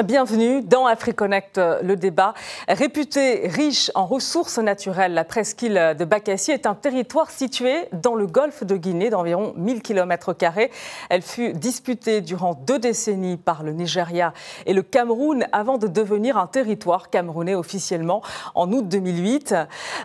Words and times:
Bienvenue 0.00 0.62
dans 0.62 0.86
AfriConnect, 0.86 1.58
euh, 1.58 1.78
le 1.82 1.96
débat. 1.96 2.32
Réputée 2.66 3.46
riche 3.46 3.90
en 3.94 4.06
ressources 4.06 4.56
naturelles, 4.56 5.12
la 5.12 5.22
presqu'île 5.22 5.94
de 5.98 6.04
Bakassi 6.06 6.50
est 6.50 6.64
un 6.64 6.74
territoire 6.74 7.30
situé 7.30 7.74
dans 7.92 8.14
le 8.14 8.26
golfe 8.26 8.64
de 8.64 8.76
Guinée 8.78 9.10
d'environ 9.10 9.52
1000 9.54 9.82
km. 9.82 10.34
Elle 11.10 11.20
fut 11.20 11.52
disputée 11.52 12.22
durant 12.22 12.54
deux 12.54 12.78
décennies 12.78 13.36
par 13.36 13.62
le 13.62 13.74
Nigeria 13.74 14.32
et 14.64 14.72
le 14.72 14.80
Cameroun 14.80 15.46
avant 15.52 15.76
de 15.76 15.88
devenir 15.88 16.38
un 16.38 16.46
territoire 16.46 17.10
camerounais 17.10 17.54
officiellement 17.54 18.22
en 18.54 18.72
août 18.72 18.88
2008. 18.88 19.54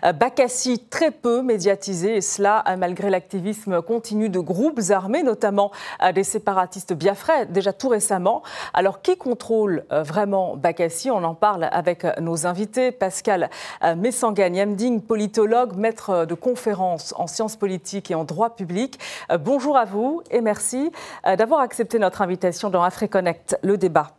Euh, 0.04 0.12
Bakassi 0.12 0.80
très 0.90 1.12
peu 1.12 1.40
médiatisé 1.40 2.16
et 2.16 2.20
cela 2.20 2.62
malgré 2.76 3.08
l'activisme 3.08 3.80
continu 3.80 4.28
de 4.28 4.38
groupes 4.38 4.82
armés, 4.90 5.22
notamment 5.22 5.72
euh, 6.02 6.12
des 6.12 6.24
séparatistes 6.24 6.92
biafrais 6.92 7.46
déjà 7.46 7.72
tout 7.72 7.88
récemment. 7.88 8.42
Alors 8.74 9.00
qui 9.00 9.16
contrôle 9.16 9.77
euh, 9.92 10.02
vraiment 10.02 10.56
Bakassi. 10.56 11.10
On 11.10 11.24
en 11.24 11.34
parle 11.34 11.68
avec 11.70 12.04
euh, 12.04 12.12
nos 12.20 12.46
invités. 12.46 12.92
Pascal 12.92 13.50
euh, 13.84 13.94
Messangan 13.94 14.52
Yamding, 14.52 15.00
politologue, 15.00 15.76
maître 15.76 16.26
de 16.26 16.34
conférences 16.34 17.14
en 17.16 17.26
sciences 17.26 17.56
politiques 17.56 18.10
et 18.10 18.14
en 18.14 18.24
droit 18.24 18.56
public. 18.56 18.98
Bonjour 19.40 19.76
à 19.76 19.84
vous 19.84 20.22
et 20.30 20.40
merci 20.40 20.90
d'avoir 21.24 21.60
accepté 21.60 21.98
notre 21.98 22.22
invitation 22.22 22.70
dans 22.70 22.82
AfriConnect, 22.82 23.58
le 23.62 23.76
débat. 23.76 24.12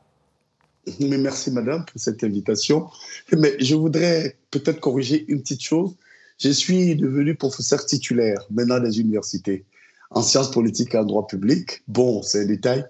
Merci 0.99 1.51
madame 1.51 1.85
pour 1.85 1.99
cette 1.99 2.23
invitation. 2.23 2.87
Mais 3.35 3.55
je 3.59 3.75
voudrais 3.75 4.35
peut-être 4.51 4.79
corriger 4.79 5.25
une 5.27 5.41
petite 5.41 5.61
chose. 5.61 5.95
Je 6.39 6.49
suis 6.49 6.95
devenu 6.95 7.35
professeur 7.35 7.85
titulaire 7.85 8.45
maintenant 8.49 8.79
des 8.79 8.99
universités 8.99 9.65
en 10.11 10.21
sciences 10.21 10.51
politiques 10.51 10.95
et 10.95 10.97
en 10.97 11.03
droit 11.03 11.27
public. 11.27 11.83
Bon, 11.87 12.21
c'est 12.21 12.43
un 12.43 12.45
détail, 12.45 12.85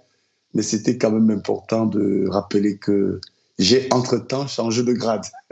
mais 0.53 0.61
c'était 0.61 0.97
quand 0.97 1.11
même 1.11 1.29
important 1.29 1.85
de 1.85 2.27
rappeler 2.29 2.77
que 2.77 3.19
j'ai 3.59 3.89
entre-temps 3.91 4.47
changé 4.47 4.83
de 4.83 4.93
grade. 4.93 5.25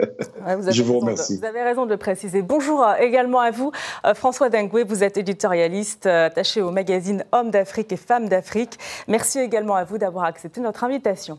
Je 0.70 0.82
vous 0.82 0.98
remercie. 0.98 1.36
vous 1.36 1.44
avez 1.44 1.62
raison 1.62 1.84
de 1.84 1.90
le 1.90 1.98
préciser. 1.98 2.40
Bonjour 2.40 2.82
euh, 2.82 2.94
également 2.96 3.40
à 3.40 3.50
vous, 3.50 3.70
euh, 4.06 4.14
François 4.14 4.48
Dengoué. 4.48 4.82
Vous 4.82 5.04
êtes 5.04 5.18
éditorialiste 5.18 6.06
euh, 6.06 6.26
attaché 6.26 6.62
au 6.62 6.70
magazine 6.70 7.24
Hommes 7.32 7.50
d'Afrique 7.50 7.92
et 7.92 7.98
Femmes 7.98 8.28
d'Afrique. 8.28 8.78
Merci 9.06 9.38
également 9.40 9.74
à 9.74 9.84
vous 9.84 9.98
d'avoir 9.98 10.24
accepté 10.24 10.60
notre 10.62 10.84
invitation. 10.84 11.38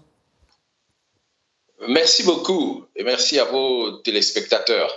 Merci 1.87 2.23
beaucoup 2.23 2.85
et 2.95 3.03
merci 3.03 3.39
à 3.39 3.45
vos 3.45 3.91
téléspectateurs. 4.03 4.91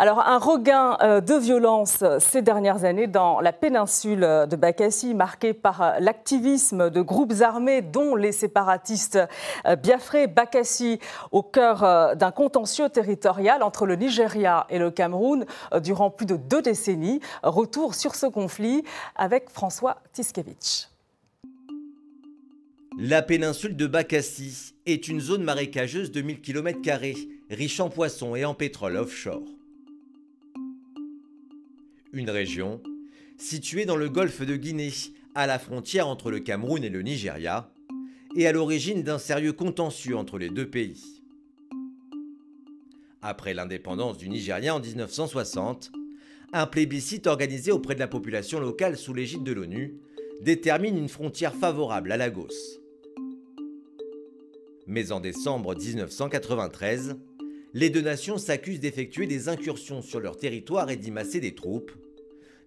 Alors, 0.00 0.26
un 0.26 0.38
regain 0.38 0.96
euh, 1.02 1.20
de 1.20 1.34
violence 1.34 2.02
ces 2.20 2.40
dernières 2.40 2.86
années 2.86 3.06
dans 3.06 3.38
la 3.40 3.52
péninsule 3.52 4.20
de 4.20 4.56
Bakassi, 4.56 5.12
marqué 5.12 5.52
par 5.52 5.82
euh, 5.82 5.92
l'activisme 6.00 6.88
de 6.88 7.02
groupes 7.02 7.34
armés, 7.42 7.82
dont 7.82 8.16
les 8.16 8.32
séparatistes 8.32 9.18
euh, 9.66 9.76
Biafré. 9.76 10.26
Bakassi, 10.26 11.00
au 11.32 11.42
cœur 11.42 12.16
d'un 12.16 12.30
contentieux 12.30 12.88
territorial 12.88 13.62
entre 13.62 13.84
le 13.84 13.94
Nigeria 13.94 14.66
et 14.70 14.78
le 14.78 14.90
Cameroun 14.90 15.44
durant 15.82 16.08
plus 16.08 16.24
de 16.24 16.36
deux 16.36 16.62
décennies. 16.62 17.20
Retour 17.42 17.94
sur 17.94 18.14
ce 18.14 18.24
conflit 18.24 18.82
avec 19.16 19.50
François 19.50 19.98
Tiskevich. 20.14 20.88
La 22.98 23.20
péninsule 23.20 23.76
de 23.76 23.86
Bakassi 23.86 24.74
est 24.86 25.08
une 25.08 25.20
zone 25.20 25.42
marécageuse 25.42 26.10
de 26.10 26.22
1000 26.22 26.40
km, 26.40 26.78
riche 27.50 27.80
en 27.80 27.90
poissons 27.90 28.34
et 28.34 28.46
en 28.46 28.54
pétrole 28.54 28.96
offshore 28.96 29.42
une 32.12 32.30
région 32.30 32.80
située 33.38 33.84
dans 33.84 33.96
le 33.96 34.08
golfe 34.08 34.42
de 34.42 34.56
Guinée, 34.56 34.92
à 35.34 35.46
la 35.46 35.58
frontière 35.58 36.08
entre 36.08 36.30
le 36.30 36.40
Cameroun 36.40 36.84
et 36.84 36.88
le 36.88 37.02
Nigeria, 37.02 37.72
et 38.36 38.46
à 38.46 38.52
l'origine 38.52 39.02
d'un 39.02 39.18
sérieux 39.18 39.52
contentieux 39.52 40.16
entre 40.16 40.38
les 40.38 40.50
deux 40.50 40.68
pays. 40.68 41.22
Après 43.22 43.54
l'indépendance 43.54 44.18
du 44.18 44.28
Nigeria 44.28 44.74
en 44.74 44.80
1960, 44.80 45.92
un 46.52 46.66
plébiscite 46.66 47.26
organisé 47.26 47.70
auprès 47.70 47.94
de 47.94 48.00
la 48.00 48.08
population 48.08 48.60
locale 48.60 48.96
sous 48.96 49.14
l'égide 49.14 49.44
de 49.44 49.52
l'ONU 49.52 49.94
détermine 50.40 50.96
une 50.96 51.08
frontière 51.08 51.54
favorable 51.54 52.12
à 52.12 52.16
Lagos. 52.16 52.48
Mais 54.86 55.12
en 55.12 55.20
décembre 55.20 55.76
1993, 55.76 57.16
les 57.72 57.90
deux 57.90 58.00
nations 58.00 58.38
s'accusent 58.38 58.80
d'effectuer 58.80 59.26
des 59.26 59.48
incursions 59.48 60.02
sur 60.02 60.20
leur 60.20 60.36
territoire 60.36 60.90
et 60.90 60.96
d'y 60.96 61.10
masser 61.10 61.40
des 61.40 61.54
troupes. 61.54 61.92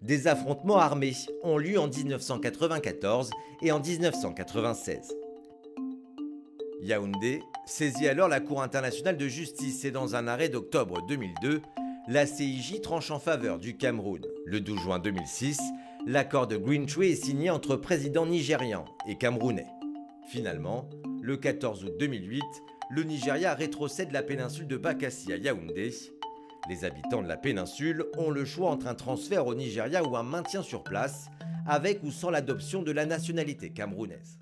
Des 0.02 0.28
affrontements 0.28 0.78
armés 0.78 1.14
ont 1.44 1.58
lieu 1.58 1.80
en 1.80 1.88
1994 1.88 3.30
et 3.62 3.72
en 3.72 3.80
1996. 3.80 5.14
Yaoundé 6.82 7.42
saisit 7.66 8.08
alors 8.08 8.28
la 8.28 8.42
Cour 8.42 8.62
internationale 8.62 9.18
de 9.18 9.28
justice 9.28 9.86
et 9.86 9.92
dans 9.92 10.16
un 10.16 10.28
arrêt 10.28 10.50
d'octobre 10.50 11.06
2002, 11.08 11.62
la 12.10 12.26
CIJ 12.26 12.82
tranche 12.82 13.12
en 13.12 13.20
faveur 13.20 13.60
du 13.60 13.78
Cameroun. 13.78 14.22
Le 14.46 14.60
12 14.60 14.82
juin 14.82 15.00
2006, 15.00 15.60
l'accord 16.06 16.48
de 16.48 16.58
Green 16.58 16.86
Tree 16.86 17.12
est 17.12 17.24
signé 17.24 17.50
entre 17.50 17.78
présidents 17.78 18.26
nigérians 18.26 18.86
et 19.08 19.18
camerounais. 19.18 19.68
Finalement, 20.28 20.90
le 21.22 21.38
14 21.38 21.86
août 21.86 21.94
2008, 21.98 22.42
le 22.96 23.04
Nigeria 23.04 23.56
rétrocède 23.56 24.12
la 24.12 24.22
péninsule 24.22 24.68
de 24.68 24.78
Bakassi 24.78 25.34
à 25.34 25.38
Yaoundé. 25.38 25.92
Les 26.70 26.86
habitants 26.86 27.24
de 27.24 27.28
la 27.28 27.38
péninsule 27.38 28.06
ont 28.20 28.30
le 28.30 28.46
choix 28.46 28.70
entre 28.70 28.88
un 28.88 28.94
transfert 28.94 29.48
au 29.48 29.56
Nigeria 29.56 30.04
ou 30.04 30.16
un 30.16 30.22
maintien 30.22 30.62
sur 30.62 30.84
place, 30.84 31.26
avec 31.68 32.04
ou 32.04 32.12
sans 32.12 32.30
l'adoption 32.30 32.84
de 32.84 32.92
la 32.92 33.08
nationalité 33.08 33.72
camerounaise. 33.72 34.38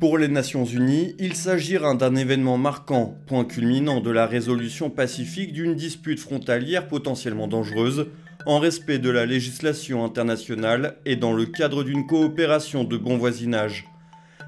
Pour 0.00 0.18
les 0.18 0.26
Nations 0.26 0.64
Unies, 0.64 1.14
il 1.20 1.34
s'agira 1.34 1.94
d'un 1.94 2.16
événement 2.16 2.58
marquant, 2.58 3.16
point 3.26 3.44
culminant 3.44 4.00
de 4.00 4.10
la 4.10 4.26
résolution 4.26 4.90
pacifique 4.90 5.52
d'une 5.52 5.74
dispute 5.74 6.18
frontalière 6.18 6.88
potentiellement 6.88 7.46
dangereuse, 7.46 8.08
en 8.46 8.58
respect 8.58 8.98
de 8.98 9.10
la 9.10 9.26
législation 9.26 10.04
internationale 10.04 10.96
et 11.04 11.14
dans 11.14 11.32
le 11.32 11.46
cadre 11.46 11.84
d'une 11.84 12.06
coopération 12.06 12.82
de 12.82 12.96
bon 12.96 13.16
voisinage. 13.16 13.86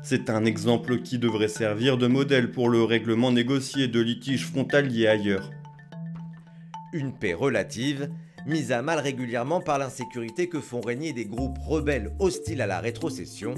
C'est 0.02 0.30
un 0.30 0.44
exemple 0.44 1.02
qui 1.02 1.18
devrait 1.18 1.48
servir 1.48 1.98
de 1.98 2.06
modèle 2.06 2.50
pour 2.50 2.68
le 2.68 2.82
règlement 2.82 3.32
négocié 3.32 3.86
de 3.86 4.00
litiges 4.00 4.46
frontaliers 4.46 5.06
ailleurs. 5.06 5.50
Une 6.92 7.12
paix 7.12 7.34
relative, 7.34 8.10
mise 8.46 8.72
à 8.72 8.80
mal 8.80 8.98
régulièrement 8.98 9.60
par 9.60 9.78
l'insécurité 9.78 10.48
que 10.48 10.60
font 10.60 10.80
régner 10.80 11.12
des 11.12 11.26
groupes 11.26 11.58
rebelles 11.58 12.12
hostiles 12.18 12.62
à 12.62 12.66
la 12.66 12.80
rétrocession. 12.80 13.54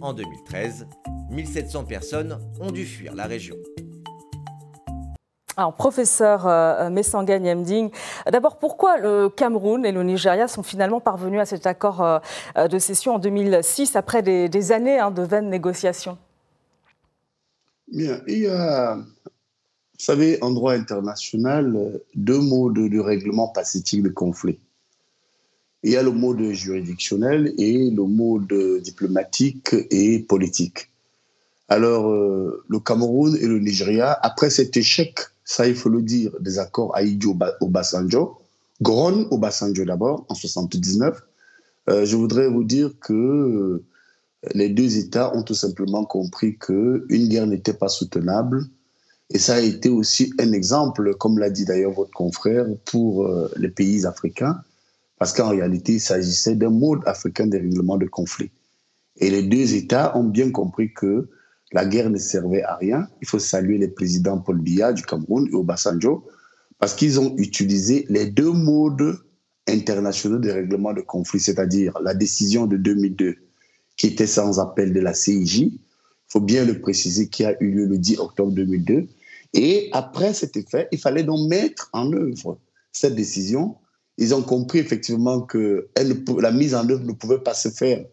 En 0.00 0.12
2013, 0.12 0.88
1700 1.30 1.84
personnes 1.84 2.38
ont 2.60 2.72
dû 2.72 2.84
fuir 2.84 3.14
la 3.14 3.26
région. 3.26 3.56
Alors, 5.58 5.72
professeur 5.72 6.46
euh, 6.46 6.90
Messangan 6.90 7.42
Yemding, 7.42 7.90
d'abord, 8.30 8.58
pourquoi 8.58 8.98
le 8.98 9.30
Cameroun 9.30 9.86
et 9.86 9.92
le 9.92 10.02
Nigeria 10.02 10.48
sont 10.48 10.62
finalement 10.62 11.00
parvenus 11.00 11.40
à 11.40 11.46
cet 11.46 11.66
accord 11.66 12.02
euh, 12.02 12.18
euh, 12.58 12.68
de 12.68 12.78
cession 12.78 13.14
en 13.14 13.18
2006 13.18 13.96
après 13.96 14.22
des, 14.22 14.72
années 14.72 14.98
hein, 14.98 15.10
de 15.10 15.22
vaines 15.22 15.48
négociations? 15.48 16.18
Bien, 17.90 18.20
il 18.26 18.40
y 18.40 18.48
a, 18.48 18.96
vous 18.96 19.02
savez, 19.96 20.36
en 20.42 20.50
droit 20.50 20.74
international, 20.74 22.02
deux 22.14 22.40
mots 22.40 22.70
de, 22.70 22.98
règlement 23.00 23.48
pacifique 23.48 24.02
de 24.02 24.10
conflit. 24.10 24.58
Il 25.82 25.92
y 25.92 25.96
a 25.96 26.02
le 26.02 26.10
mode 26.10 26.42
juridictionnel 26.50 27.54
et 27.56 27.90
le 27.90 28.02
mode 28.02 28.82
diplomatique 28.82 29.74
et 29.90 30.18
politique. 30.18 30.90
Alors, 31.68 32.10
le 32.10 32.78
Cameroun 32.80 33.36
et 33.40 33.46
le 33.46 33.58
Nigeria, 33.60 34.18
après 34.22 34.50
cet 34.50 34.76
échec 34.76 35.20
ça 35.46 35.66
il 35.66 35.76
faut 35.76 35.88
le 35.88 36.02
dire, 36.02 36.32
des 36.40 36.58
accords 36.58 36.94
Aïdjo 36.94 37.34
Obasanjo, 37.60 38.36
Gron 38.82 39.28
Obasanjo 39.30 39.84
d'abord, 39.86 40.26
en 40.28 40.34
79. 40.34 41.22
Euh, 41.88 42.04
je 42.04 42.16
voudrais 42.16 42.48
vous 42.48 42.64
dire 42.64 42.90
que 43.00 43.14
euh, 43.14 43.84
les 44.54 44.68
deux 44.68 44.98
États 44.98 45.34
ont 45.34 45.44
tout 45.44 45.54
simplement 45.54 46.04
compris 46.04 46.58
qu'une 46.58 47.28
guerre 47.28 47.46
n'était 47.46 47.72
pas 47.72 47.88
soutenable. 47.88 48.66
Et 49.30 49.38
ça 49.38 49.54
a 49.54 49.60
été 49.60 49.88
aussi 49.88 50.32
un 50.38 50.52
exemple, 50.52 51.14
comme 51.14 51.38
l'a 51.38 51.50
dit 51.50 51.64
d'ailleurs 51.64 51.92
votre 51.92 52.10
confrère, 52.10 52.66
pour 52.84 53.24
euh, 53.24 53.48
les 53.56 53.68
pays 53.68 54.04
africains, 54.04 54.60
parce 55.18 55.32
qu'en 55.32 55.50
réalité, 55.50 55.94
il 55.94 56.00
s'agissait 56.00 56.56
d'un 56.56 56.70
mode 56.70 57.00
africain 57.06 57.46
de 57.46 57.56
règlement 57.56 57.96
de 57.96 58.06
conflit. 58.06 58.50
Et 59.18 59.30
les 59.30 59.44
deux 59.44 59.74
États 59.74 60.16
ont 60.16 60.24
bien 60.24 60.50
compris 60.50 60.92
que 60.92 61.28
la 61.72 61.84
guerre 61.84 62.10
ne 62.10 62.18
servait 62.18 62.62
à 62.62 62.76
rien. 62.76 63.08
Il 63.20 63.28
faut 63.28 63.38
saluer 63.38 63.78
les 63.78 63.88
présidents 63.88 64.38
Paul 64.38 64.60
Biya 64.60 64.92
du 64.92 65.02
Cameroun 65.02 65.48
et 65.50 65.54
Obasanjo 65.54 66.24
parce 66.78 66.94
qu'ils 66.94 67.18
ont 67.18 67.34
utilisé 67.36 68.06
les 68.08 68.26
deux 68.26 68.52
modes 68.52 69.18
internationaux 69.66 70.38
de 70.38 70.50
règlement 70.50 70.92
de 70.92 71.00
conflit, 71.00 71.40
c'est-à-dire 71.40 71.98
la 72.02 72.14
décision 72.14 72.66
de 72.66 72.76
2002 72.76 73.36
qui 73.96 74.08
était 74.08 74.26
sans 74.26 74.60
appel 74.60 74.92
de 74.92 75.00
la 75.00 75.14
CIJ. 75.14 75.58
Il 75.58 75.78
faut 76.28 76.40
bien 76.40 76.64
le 76.64 76.80
préciser 76.80 77.28
qui 77.28 77.44
a 77.44 77.56
eu 77.60 77.70
lieu 77.70 77.86
le 77.86 77.98
10 77.98 78.18
octobre 78.18 78.52
2002. 78.52 79.06
Et 79.54 79.88
après 79.92 80.34
cet 80.34 80.56
effet, 80.56 80.88
il 80.92 80.98
fallait 80.98 81.22
donc 81.22 81.48
mettre 81.48 81.88
en 81.92 82.12
œuvre 82.12 82.58
cette 82.92 83.14
décision. 83.14 83.76
Ils 84.18 84.34
ont 84.34 84.42
compris 84.42 84.78
effectivement 84.78 85.40
que 85.40 85.88
la 85.96 86.52
mise 86.52 86.74
en 86.74 86.88
œuvre 86.88 87.04
ne 87.04 87.12
pouvait 87.12 87.38
pas 87.38 87.54
se 87.54 87.68
faire 87.68 88.04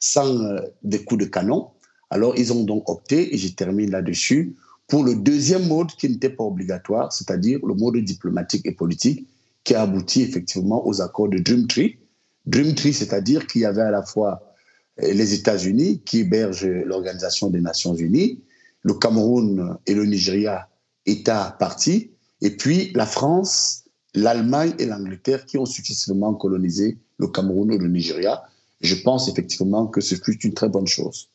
sans 0.00 0.42
euh, 0.42 0.60
des 0.82 1.04
coups 1.04 1.24
de 1.24 1.30
canon. 1.30 1.68
Alors, 2.10 2.36
ils 2.38 2.52
ont 2.52 2.64
donc 2.64 2.88
opté, 2.88 3.34
et 3.34 3.38
je 3.38 3.48
termine 3.48 3.90
là-dessus, 3.90 4.56
pour 4.86 5.04
le 5.04 5.14
deuxième 5.14 5.68
mode 5.68 5.88
qui 5.92 6.08
n'était 6.08 6.30
pas 6.30 6.44
obligatoire, 6.44 7.12
c'est-à-dire 7.12 7.60
le 7.64 7.74
mode 7.74 7.98
diplomatique 7.98 8.66
et 8.66 8.72
politique, 8.72 9.26
qui 9.64 9.74
a 9.74 9.82
abouti 9.82 10.22
effectivement 10.22 10.86
aux 10.86 11.02
accords 11.02 11.28
de 11.28 11.38
Dream 11.38 11.66
Tree. 11.66 11.98
Dream 12.46 12.74
Tree, 12.74 12.94
c'est-à-dire 12.94 13.46
qu'il 13.46 13.60
y 13.60 13.64
avait 13.66 13.82
à 13.82 13.90
la 13.90 14.02
fois 14.02 14.54
euh, 15.02 15.12
les 15.12 15.34
États-Unis 15.34 16.00
qui 16.06 16.20
hébergent 16.20 16.64
l'Organisation 16.64 17.50
des 17.50 17.60
Nations 17.60 17.94
Unies, 17.94 18.40
le 18.82 18.94
Cameroun 18.94 19.76
et 19.86 19.94
le 19.94 20.06
Nigeria, 20.06 20.70
États 21.04 21.56
partis, 21.58 22.12
et 22.40 22.56
puis 22.56 22.92
la 22.94 23.04
France, 23.04 23.84
l'Allemagne 24.14 24.72
et 24.78 24.86
l'Angleterre 24.86 25.44
qui 25.44 25.58
ont 25.58 25.66
successivement 25.66 26.32
colonisé 26.34 26.96
le 27.18 27.26
Cameroun 27.26 27.70
et 27.72 27.78
le 27.78 27.88
Nigeria. 27.88 28.42
Je 28.80 28.94
pense 28.94 29.28
effectivement 29.28 29.86
que 29.86 30.00
ce 30.00 30.14
fut 30.14 30.40
une 30.46 30.54
très 30.54 30.68
bonne 30.68 30.86
chose. 30.86 31.28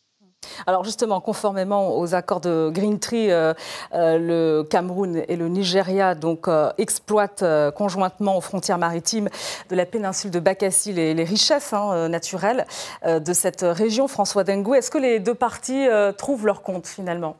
Alors 0.68 0.84
justement, 0.84 1.22
conformément 1.22 1.98
aux 1.98 2.16
accords 2.16 2.42
de 2.42 2.70
Green 2.72 3.00
Tree, 3.00 3.32
euh, 3.32 3.54
euh, 3.94 4.18
le 4.18 4.64
Cameroun 4.64 5.24
et 5.28 5.36
le 5.36 5.48
Nigeria 5.48 6.16
donc, 6.16 6.48
euh, 6.48 6.72
exploitent 6.78 7.44
conjointement 7.76 8.38
aux 8.38 8.42
frontières 8.42 8.78
maritimes 8.78 9.30
de 9.70 9.76
la 9.76 9.86
péninsule 9.86 10.32
de 10.32 10.40
Bakassi 10.40 10.94
les, 10.94 11.24
richesses 11.24 11.74
hein, 11.74 12.10
naturelles 12.10 12.66
de 13.06 13.34
cette 13.34 13.62
région. 13.62 14.08
François 14.08 14.44
Dengou, 14.44 14.76
est-ce 14.76 14.92
que 14.92 14.98
les 14.98 15.20
deux 15.20 15.36
parties 15.36 15.88
trouvent 16.18 16.46
leur 16.46 16.62
compte 16.62 16.88
finalement? 16.88 17.38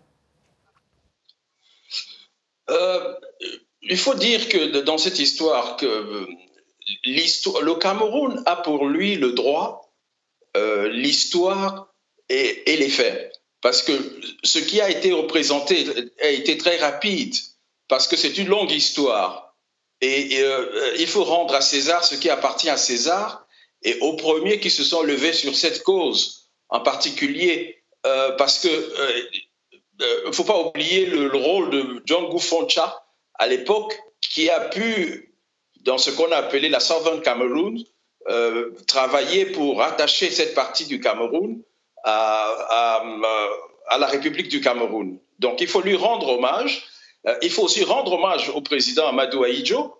Il 3.82 3.98
faut 3.98 4.14
dire 4.14 4.48
que 4.48 4.82
dans 4.82 4.98
cette 4.98 5.20
histoire, 5.20 5.76
que 5.76 6.28
le 7.06 7.74
Cameroun 7.76 8.42
a 8.46 8.56
pour 8.56 8.88
lui 8.88 9.16
le 9.16 9.34
droit, 9.34 9.92
l'histoire 10.56 11.93
et, 12.30 12.78
les 12.78 12.90
faits. 12.90 13.32
Parce 13.62 13.82
que 13.82 13.94
ce 14.44 14.60
qui 14.60 14.82
a 14.82 14.90
été 14.90 15.14
représenté 15.14 15.86
a 16.22 16.30
été 16.30 16.58
très 16.58 16.78
rapide, 16.78 17.36
parce 17.88 18.08
que 18.08 18.18
c'est 18.18 18.38
une 18.38 18.48
longue 18.48 18.72
histoire. 18.72 19.56
Et, 20.02 20.42
euh, 20.42 20.96
il 21.00 21.08
faut 21.08 21.24
rendre 21.24 21.56
à 21.56 21.62
César 21.62 22.04
ce 22.04 22.16
qui 22.16 22.30
appartient 22.30 22.70
à 22.70 22.78
César, 22.78 23.48
et 23.84 23.98
aux 24.00 24.16
premiers 24.16 24.60
qui 24.60 24.70
se 24.70 24.84
sont 24.84 25.04
levés 25.04 25.34
sur 25.34 25.56
cette 25.56 25.84
cause, 25.84 26.50
en 26.70 26.80
particulier 26.80 27.84
euh, 28.06 28.32
parce 28.32 28.60
que 28.60 28.68
ne 30.00 30.06
euh, 30.06 30.32
faut 30.32 30.44
pas 30.44 30.60
oublier 30.60 31.06
le, 31.06 31.30
rôle 31.38 31.70
de 31.70 32.02
John 32.06 32.30
Gufoncha 32.30 33.06
à 33.36 33.48
l'époque, 33.48 33.98
qui 34.22 34.50
a 34.50 34.60
pu, 34.62 35.34
dans 35.82 35.98
ce 35.98 36.12
qu'on 36.12 36.32
a 36.32 36.38
appelé 36.38 36.70
la 36.70 36.80
Southern 36.80 37.22
Cameroon, 37.22 37.76
travailler 38.88 39.46
pour 39.46 39.82
attacher 39.82 40.30
cette 40.30 40.54
partie 40.54 40.86
du 40.86 41.02
Cameroun 41.02 41.62
à, 42.04 43.04
la 44.00 44.08
République 44.08 44.50
du 44.50 44.62
Cameroun. 44.62 45.20
Donc 45.40 45.62
il 45.62 45.68
faut 45.68 45.82
lui 45.82 45.96
rendre 45.96 46.30
hommage. 46.30 46.84
Euh, 47.28 47.36
il 47.42 47.50
faut 47.50 47.64
aussi 47.64 47.84
rendre 47.84 48.14
hommage 48.14 48.50
au 48.50 48.62
président 48.62 49.08
Amadou 49.08 49.44
Ahidjo 49.44 49.96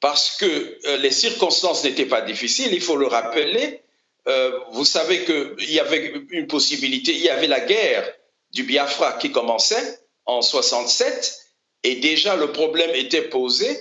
parce 0.00 0.36
que 0.36 0.46
euh, 0.86 0.96
les 0.98 1.10
circonstances 1.10 1.84
n'étaient 1.84 2.06
pas 2.06 2.20
difficiles, 2.20 2.72
il 2.72 2.80
faut 2.80 2.96
le 2.96 3.06
rappeler. 3.06 3.80
Euh, 4.28 4.58
vous 4.72 4.84
savez 4.84 5.24
qu'il 5.24 5.70
y 5.70 5.80
avait 5.80 6.12
une 6.30 6.46
possibilité, 6.46 7.12
il 7.12 7.22
y 7.22 7.30
avait 7.30 7.46
la 7.46 7.60
guerre 7.60 8.12
du 8.52 8.64
Biafra 8.64 9.14
qui 9.14 9.32
commençait 9.32 10.00
en 10.26 10.42
67 10.42 11.38
et 11.84 11.96
déjà 11.96 12.36
le 12.36 12.52
problème 12.52 12.90
était 12.94 13.22
posé 13.22 13.78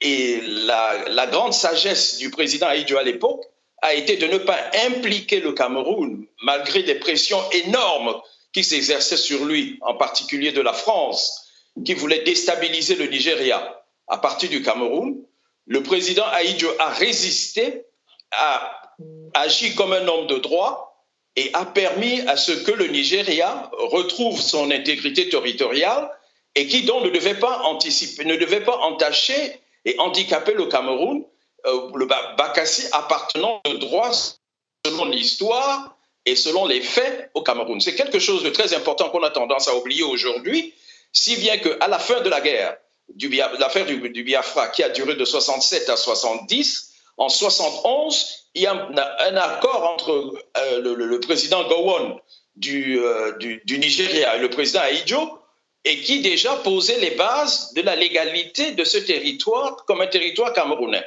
et 0.00 0.40
la, 0.42 1.26
grande 1.30 1.52
sagesse 1.52 2.18
du 2.18 2.30
président 2.30 2.66
Ahidjo 2.66 2.96
à 2.98 3.02
l'époque, 3.02 3.44
a 3.82 3.94
été 3.94 4.16
de 4.16 4.26
ne 4.26 4.38
pas 4.38 4.58
impliquer 4.86 5.40
le 5.40 5.52
Cameroun, 5.52 6.26
malgré 6.42 6.82
des 6.82 6.96
pressions 6.96 7.42
énormes 7.50 8.14
qui 8.52 8.64
s'exerçaient 8.64 9.16
sur 9.16 9.44
lui, 9.44 9.78
en 9.82 9.94
particulier 9.94 10.52
de 10.52 10.60
la 10.60 10.72
France, 10.72 11.46
qui 11.84 11.94
voulait 11.94 12.22
déstabiliser 12.24 12.96
le 12.96 13.06
Nigeria 13.06 13.82
à 14.08 14.18
partir 14.18 14.48
du 14.48 14.62
Cameroun. 14.62 15.16
Le 15.66 15.82
président 15.82 16.24
Aïdjo 16.24 16.68
a 16.78 16.88
résisté, 16.90 17.84
a 18.32 18.72
agi 19.34 19.74
comme 19.74 19.92
un 19.92 20.06
homme 20.08 20.26
de 20.26 20.38
droit 20.38 21.06
et 21.36 21.50
a 21.52 21.64
permis 21.64 22.20
à 22.22 22.36
ce 22.36 22.52
que 22.52 22.72
le 22.72 22.88
Nigeria 22.88 23.70
retrouve 23.72 24.40
son 24.40 24.70
intégrité 24.70 25.28
territoriale 25.28 26.10
et 26.54 26.66
qui 26.66 26.82
donc 26.82 27.04
ne 27.04 27.10
devait 27.10 27.38
pas 27.38 27.60
anticiper, 27.64 28.24
ne 28.24 28.36
devait 28.36 28.64
pas 28.64 28.78
entacher 28.78 29.60
et 29.84 29.96
handicaper 29.98 30.54
le 30.54 30.66
Cameroun 30.66 31.24
euh, 31.66 31.90
le 31.94 32.06
Bakassi 32.06 32.86
appartenant 32.92 33.60
de 33.64 33.76
droit 33.76 34.10
selon 34.84 35.06
l'histoire 35.06 35.96
et 36.24 36.36
selon 36.36 36.66
les 36.66 36.80
faits 36.80 37.30
au 37.34 37.42
Cameroun. 37.42 37.80
C'est 37.80 37.94
quelque 37.94 38.18
chose 38.18 38.42
de 38.42 38.50
très 38.50 38.74
important 38.74 39.08
qu'on 39.10 39.22
a 39.22 39.30
tendance 39.30 39.68
à 39.68 39.74
oublier 39.74 40.02
aujourd'hui, 40.02 40.74
si 41.12 41.36
bien 41.36 41.58
qu'à 41.58 41.88
la 41.88 41.98
fin 41.98 42.20
de 42.20 42.28
la 42.28 42.40
guerre, 42.40 42.76
l'affaire 43.58 43.86
du, 43.86 44.22
Biafra 44.22 44.68
qui 44.68 44.82
a 44.82 44.90
duré 44.90 45.14
de 45.14 45.24
67 45.24 45.88
à 45.88 45.96
70, 45.96 46.92
en 47.16 47.28
71, 47.28 48.46
il 48.54 48.62
y 48.62 48.66
a 48.66 48.72
un, 48.74 49.36
accord 49.36 49.84
entre 49.84 50.34
euh, 50.56 50.80
le, 50.80 51.20
président 51.20 51.66
Gowon 51.66 52.20
du, 52.56 53.00
euh, 53.00 53.36
du, 53.38 53.60
du, 53.64 53.78
Nigeria 53.78 54.36
et 54.36 54.38
le 54.38 54.50
président 54.50 54.80
Aïdjo, 54.80 55.38
et 55.84 56.00
qui 56.00 56.20
déjà 56.20 56.54
posait 56.56 56.98
les 57.00 57.12
bases 57.12 57.72
de 57.74 57.82
la 57.82 57.96
légalité 57.96 58.72
de 58.72 58.84
ce 58.84 58.98
territoire 58.98 59.84
comme 59.86 60.00
un 60.00 60.06
territoire 60.06 60.52
camerounais. 60.52 61.04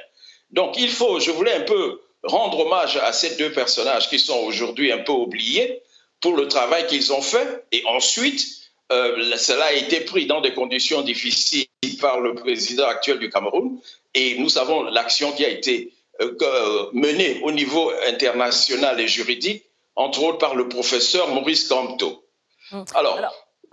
Donc 0.51 0.77
il 0.77 0.89
faut, 0.89 1.19
je 1.19 1.31
voulais 1.31 1.53
un 1.53 1.61
peu 1.61 2.01
rendre 2.23 2.59
hommage 2.59 2.97
à 2.97 3.13
ces 3.13 3.35
deux 3.35 3.51
personnages 3.51 4.09
qui 4.09 4.19
sont 4.19 4.37
aujourd'hui 4.39 4.91
un 4.91 4.99
peu 4.99 5.11
oubliés 5.11 5.81
pour 6.19 6.35
le 6.35 6.47
travail 6.47 6.85
qu'ils 6.87 7.11
ont 7.13 7.21
fait. 7.21 7.65
Et 7.71 7.83
ensuite, 7.85 8.45
euh, 8.91 9.35
cela 9.37 9.65
a 9.65 9.73
été 9.73 10.01
pris 10.01 10.25
dans 10.25 10.41
des 10.41 10.53
conditions 10.53 11.01
difficiles 11.01 11.67
par 11.99 12.19
le 12.19 12.35
président 12.35 12.87
actuel 12.87 13.19
du 13.19 13.29
Cameroun. 13.29 13.79
Et 14.13 14.37
nous 14.37 14.49
savons 14.49 14.83
l'action 14.83 15.31
qui 15.31 15.45
a 15.45 15.49
été 15.49 15.93
euh, 16.21 16.89
menée 16.93 17.39
au 17.43 17.51
niveau 17.51 17.91
international 18.07 18.99
et 18.99 19.07
juridique, 19.07 19.63
entre 19.95 20.23
autres 20.23 20.37
par 20.37 20.55
le 20.55 20.67
professeur 20.69 21.29
Maurice 21.29 21.67
Campto. 21.67 22.23
Hum. 22.71 22.85
Alors 22.93 23.19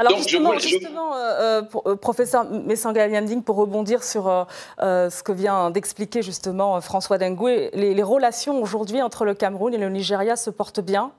alors 0.00 0.17
justement, 0.17 0.56
justement 0.61 1.17
euh, 1.17 1.62
euh, 1.62 1.62
euh, 1.87 1.97
professeur 1.97 2.49
Messanga 2.49 3.09
Yanding, 3.09 3.43
pour 3.43 3.56
rebondir 3.56 4.05
sur 4.05 4.47
ce 4.79 5.23
que 5.25 5.33
vient 5.33 5.71
d'expliquer 5.71 6.23
justement 6.23 6.81
François 6.81 7.19
Dengoué, 7.19 7.71
les, 7.75 8.03
relations 8.03 8.63
aujourd'hui 8.63 9.03
entre 9.03 9.25
le 9.25 9.34
Cameroun 9.34 9.75
et 9.75 9.79
le 9.79 9.89
Nigeria 9.89 10.37
se 10.37 10.51
portent 10.51 10.81
bien? 10.81 11.13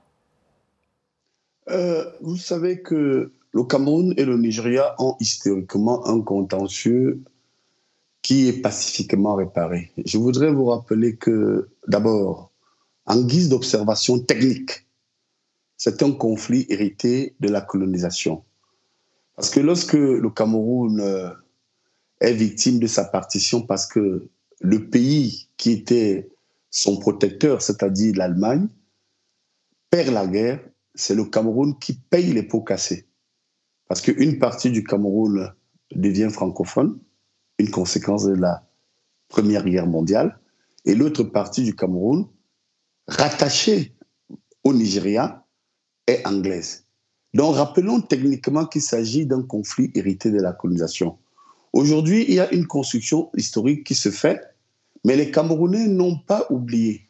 Vous 2.22 2.36
savez 2.36 2.80
que 2.80 3.32
le 3.52 3.64
Cameroun 3.64 4.14
et 4.16 4.24
le 4.24 4.38
Nigeria 4.38 4.94
ont 4.98 5.16
historiquement 5.20 6.06
un 6.06 6.20
contentieux 6.20 7.20
qui 8.22 8.48
est 8.48 8.60
pacifiquement 8.60 9.34
réparé. 9.34 9.92
Je 10.04 10.18
voudrais 10.18 10.52
vous 10.52 10.66
rappeler 10.66 11.16
que, 11.16 11.68
d'abord, 11.86 12.50
en 13.06 13.20
guise 13.20 13.48
d'observation 13.48 14.18
technique, 14.18 14.86
c'est 15.76 16.02
un 16.02 16.12
conflit 16.12 16.66
hérité 16.68 17.34
de 17.40 17.48
la 17.48 17.60
colonisation. 17.60 18.42
Parce 19.40 19.48
que 19.48 19.60
lorsque 19.60 19.94
le 19.94 20.28
Cameroun 20.28 21.00
euh, 21.00 21.30
est 22.20 22.34
victime 22.34 22.78
de 22.78 22.86
sa 22.86 23.06
partition 23.06 23.62
parce 23.62 23.86
que 23.86 24.28
le 24.60 24.90
pays 24.90 25.48
qui 25.56 25.72
était 25.72 26.28
son 26.68 26.98
protecteur, 26.98 27.62
c'est-à-dire 27.62 28.16
l'Allemagne, 28.16 28.68
perd 29.88 30.12
la 30.12 30.26
guerre, 30.26 30.60
c'est 30.94 31.14
le 31.14 31.24
Cameroun 31.24 31.78
qui 31.78 31.94
paye 31.94 32.34
les 32.34 32.42
pots 32.42 32.60
cassés. 32.60 33.08
Parce 33.88 34.02
qu'une 34.02 34.38
partie 34.38 34.70
du 34.70 34.84
Cameroun 34.84 35.54
devient 35.90 36.28
francophone, 36.30 36.98
une 37.58 37.70
conséquence 37.70 38.26
de 38.26 38.34
la 38.34 38.68
Première 39.28 39.64
Guerre 39.64 39.86
mondiale, 39.86 40.38
et 40.84 40.94
l'autre 40.94 41.22
partie 41.22 41.64
du 41.64 41.74
Cameroun, 41.74 42.28
rattachée 43.08 43.96
au 44.64 44.74
Nigeria, 44.74 45.46
est 46.06 46.26
anglaise. 46.26 46.89
Donc 47.34 47.54
rappelons 47.54 48.00
techniquement 48.00 48.66
qu'il 48.66 48.82
s'agit 48.82 49.26
d'un 49.26 49.42
conflit 49.42 49.90
hérité 49.94 50.30
de 50.30 50.40
la 50.40 50.52
colonisation. 50.52 51.18
Aujourd'hui, 51.72 52.24
il 52.26 52.34
y 52.34 52.40
a 52.40 52.52
une 52.52 52.66
construction 52.66 53.30
historique 53.36 53.84
qui 53.84 53.94
se 53.94 54.10
fait, 54.10 54.42
mais 55.04 55.16
les 55.16 55.30
Camerounais 55.30 55.86
n'ont 55.86 56.18
pas 56.18 56.46
oublié 56.50 57.08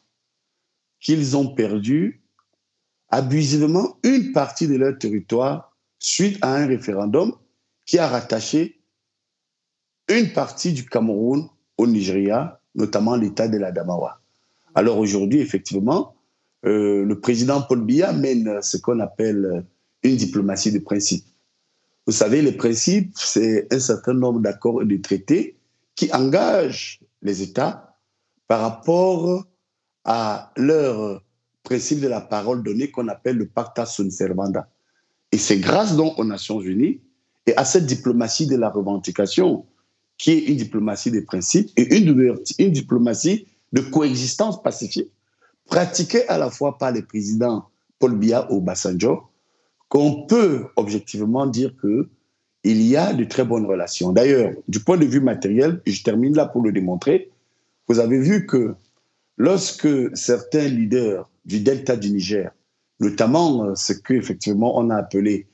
qu'ils 1.01 1.37
ont 1.37 1.55
perdu 1.55 2.23
abusivement 3.09 3.97
une 4.03 4.33
partie 4.33 4.69
de 4.69 4.77
leur 4.77 4.99
territoire 4.99 5.75
suite 5.99 6.39
à 6.43 6.55
un 6.55 6.67
référendum 6.67 7.33
qui 7.87 7.99
a 7.99 8.07
rattaché 8.07 8.81
une 10.09 10.33
partie 10.33 10.73
du 10.73 10.85
Cameroun 10.85 11.49
au 11.79 11.87
Nigeria, 11.87 12.61
notamment 12.75 13.17
l'État 13.17 13.49
de 13.49 13.57
la 13.59 13.73
Damawa. 13.73 14.21
Alors 14.75 14.99
aujourd'hui, 14.99 15.41
effectivement, 15.41 16.15
euh, 16.67 17.05
le 17.05 17.21
président 17.21 17.63
Paul 17.63 17.85
Biya 17.85 18.13
mène 18.13 18.61
ce 18.63 18.77
qu'on 18.77 19.01
appelle 19.01 19.65
une 20.03 20.17
diplomatie 20.17 20.73
de 20.73 20.79
principe. 20.79 21.25
Vous 22.07 22.13
savez, 22.13 22.43
les 22.43 22.53
principes, 22.53 23.13
c'est 23.15 23.73
un 23.73 23.79
certain 23.79 24.15
nombre 24.15 24.41
d'accords 24.41 24.83
et 24.83 24.87
de 24.87 24.97
traités 24.97 25.57
qui 25.95 26.13
engagent 26.13 27.01
les 27.23 27.43
États 27.43 27.97
par 28.49 28.61
rapport 28.63 29.47
à 30.05 30.53
leur 30.57 31.23
principe 31.63 32.01
de 32.01 32.09
la 32.09 32.21
parole 32.21 32.63
donnée 32.63 32.91
qu'on 32.91 33.09
appelle 33.09 33.37
le 33.37 33.47
pacta 33.47 33.87
sunt 33.87 34.11
servanda. 34.11 34.69
Et 35.31 35.39
c'est 35.39 35.59
grâce 35.59 35.95
donc 35.95 36.19
aux 36.19 36.25
Nations 36.25 36.61
Unies 36.61 37.01
et 37.47 37.55
à 37.57 37.65
cette 37.65 37.87
diplomatie 37.87 38.47
de 38.47 38.57
la 38.57 38.71
revendication 38.71 39.67
qui 40.19 40.33
est 40.33 40.45
une 40.47 40.57
diplomatie 40.57 41.11
des 41.11 41.23
principes 41.23 41.71
et 41.77 41.97
une, 41.97 42.73
diplomatie 42.73 43.47
de 43.73 43.81
coexistence 43.81 44.63
pacifique 44.63 45.11
pratiquée 45.67 46.29
à 46.29 46.37
la 46.37 46.51
fois 46.51 46.77
par 46.77 46.93
les 46.93 47.03
présidents 47.03 47.69
Paul 47.99 48.17
Biya 48.19 48.51
Obasanjo, 48.51 49.30
qu'on 49.91 50.23
peut 50.27 50.67
objectivement 50.77 51.47
dire 51.47 51.75
que 51.83 52.09
il 52.63 52.81
y 52.83 52.97
a 52.97 53.13
de 53.13 53.25
très 53.25 53.45
bonnes 53.45 53.67
relations. 53.67 54.13
D'ailleurs, 54.13 54.53
du 54.69 54.81
point 54.81 54.97
de 54.97 55.05
vue 55.07 55.21
matériel, 55.21 55.81
je 55.87 56.03
termine 56.03 56.35
là 56.35 56.47
pour 56.47 56.63
le 56.63 56.73
démontrer, 56.73 57.31
vous 57.89 57.99
avez 57.99 58.19
vu 58.19 58.47
que 58.47 58.75
lorsque 59.37 59.89
certains 60.17 60.69
leaders 60.69 61.29
du 61.45 61.61
delta 61.61 61.97
du 61.97 62.11
Niger, 62.11 62.51
notamment 63.01 63.65
euh, 63.65 63.75
ce 63.75 63.93
qu'effectivement 63.95 64.79
on 64.79 64.91
a 64.91 64.97
appelé 64.97 65.47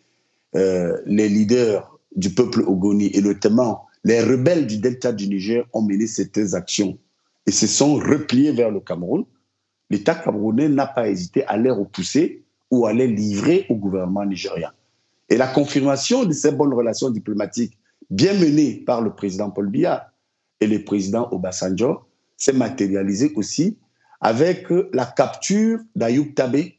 euh, 0.54 1.00
les 1.06 1.28
leaders 1.28 1.98
du 2.14 2.30
peuple 2.30 2.60
ogoni 2.66 3.10
et 3.14 3.22
notamment 3.22 3.86
les 4.04 4.20
rebelles 4.20 4.66
du 4.66 4.78
delta 4.78 5.12
du 5.12 5.28
Niger 5.28 5.64
ont 5.72 5.82
mené 5.82 6.06
certaines 6.06 6.54
actions 6.54 6.98
et 7.46 7.52
se 7.52 7.66
sont 7.66 7.94
repliés 7.94 8.52
vers 8.52 8.70
le 8.70 8.80
Cameroun, 8.80 9.24
l'État 9.90 10.14
camerounais 10.16 10.68
n'a 10.68 10.86
pas 10.86 11.08
hésité 11.08 11.44
à 11.46 11.56
les 11.56 11.70
repousser 11.70 12.42
ou 12.70 12.86
à 12.86 12.92
livrer 12.92 13.66
au 13.68 13.76
gouvernement 13.76 14.24
nigérien. 14.24 14.72
Et 15.28 15.36
la 15.36 15.46
confirmation 15.48 16.24
de 16.24 16.32
ces 16.32 16.52
bonnes 16.52 16.74
relations 16.74 17.10
diplomatiques 17.10 17.76
bien 18.10 18.34
menées 18.34 18.74
par 18.86 19.02
le 19.02 19.14
président 19.14 19.50
Paul 19.50 19.68
Biya 19.68 20.12
et 20.60 20.66
le 20.66 20.84
président 20.84 21.28
Obasanjo 21.32 22.04
s'est 22.36 22.52
matérialisée 22.52 23.32
aussi 23.34 23.76
avec 24.20 24.66
la 24.92 25.06
capture 25.06 25.80
d'Ayoub 25.94 26.32
Tabé 26.34 26.78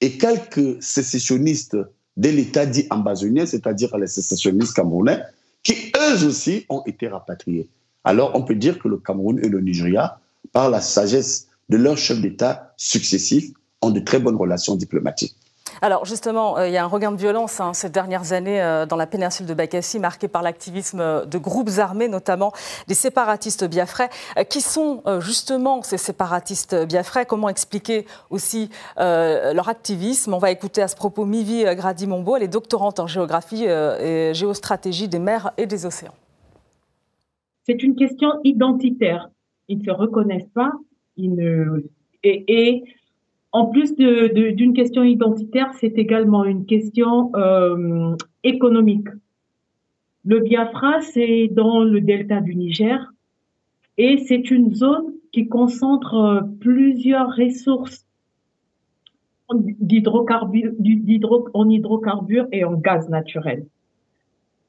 et 0.00 0.16
quelques 0.16 0.82
sécessionnistes 0.82 1.76
de 2.16 2.28
l'État 2.28 2.66
dit 2.66 2.86
ambazonien, 2.90 3.46
c'est-à-dire 3.46 3.96
les 3.96 4.06
sécessionnistes 4.06 4.74
camerounais, 4.74 5.20
qui 5.62 5.92
eux 5.96 6.26
aussi 6.26 6.66
ont 6.68 6.82
été 6.86 7.08
rapatriés. 7.08 7.68
Alors 8.04 8.32
on 8.34 8.42
peut 8.42 8.54
dire 8.54 8.78
que 8.78 8.88
le 8.88 8.96
Cameroun 8.98 9.38
et 9.42 9.48
le 9.48 9.60
Nigeria, 9.60 10.20
par 10.52 10.70
la 10.70 10.80
sagesse 10.80 11.48
de 11.68 11.76
leurs 11.76 11.98
chefs 11.98 12.20
d'État 12.20 12.72
successifs, 12.76 13.52
ont 13.82 13.90
de 13.90 14.00
très 14.00 14.18
bonnes 14.18 14.36
relations 14.36 14.76
diplomatiques. 14.76 15.36
Alors 15.82 16.04
justement, 16.04 16.58
euh, 16.58 16.68
il 16.68 16.74
y 16.74 16.76
a 16.76 16.84
un 16.84 16.88
regain 16.88 17.12
de 17.12 17.16
violence 17.16 17.60
hein, 17.60 17.72
ces 17.72 17.88
dernières 17.90 18.32
années 18.32 18.60
euh, 18.60 18.86
dans 18.86 18.96
la 18.96 19.06
péninsule 19.06 19.46
de 19.46 19.54
Bakassi, 19.54 19.98
marqué 19.98 20.28
par 20.28 20.42
l'activisme 20.42 21.26
de 21.26 21.38
groupes 21.38 21.70
armés, 21.78 22.08
notamment 22.08 22.52
des 22.88 22.94
séparatistes 22.94 23.68
biafrais. 23.68 24.10
Euh, 24.36 24.44
qui 24.44 24.60
sont 24.60 25.02
justement 25.20 25.82
ces 25.82 25.96
séparatistes 25.96 26.74
biafrais? 26.86 27.24
Comment 27.24 27.48
expliquer 27.48 28.06
aussi 28.30 28.68
leur 28.96 29.68
activisme? 29.68 30.34
On 30.34 30.38
va 30.38 30.50
écouter 30.50 30.82
à 30.82 30.88
ce 30.88 30.96
propos 30.96 31.24
Mivi 31.24 31.64
Grady-Mombo, 31.64 32.36
elle 32.36 32.42
est 32.42 32.48
doctorante 32.48 33.00
en 33.00 33.06
géographie 33.06 33.64
et 33.64 34.32
géostratégie 34.34 35.08
des 35.08 35.18
mers 35.18 35.52
et 35.56 35.66
des 35.66 35.86
océans. 35.86 36.14
C'est 37.66 37.82
une 37.82 37.94
question 37.94 38.28
identitaire. 38.44 39.30
Ils 39.68 39.78
ne 39.78 39.84
se 39.84 39.90
reconnaissent 39.90 40.52
pas. 40.54 40.72
Ils 41.16 41.34
ne... 41.34 41.84
et 42.24 42.82
en 43.52 43.66
plus 43.66 43.94
d'une 43.96 44.72
question 44.74 45.02
identitaire, 45.02 45.72
c'est 45.74 45.98
également 45.98 46.44
une 46.44 46.66
question 46.66 47.32
euh, 47.34 48.14
économique. 48.44 49.08
Le 50.24 50.40
Biafra, 50.40 51.00
c'est 51.00 51.48
dans 51.48 51.80
le 51.82 52.00
delta 52.00 52.40
du 52.40 52.54
Niger 52.54 53.12
et 53.98 54.18
c'est 54.18 54.50
une 54.50 54.74
zone 54.74 55.14
qui 55.32 55.48
concentre 55.48 56.14
euh, 56.14 56.40
plusieurs 56.60 57.28
ressources 57.34 58.06
en 59.48 59.58
hydrocarbures 61.70 62.46
et 62.52 62.64
en 62.64 62.74
gaz 62.74 63.08
naturel. 63.08 63.66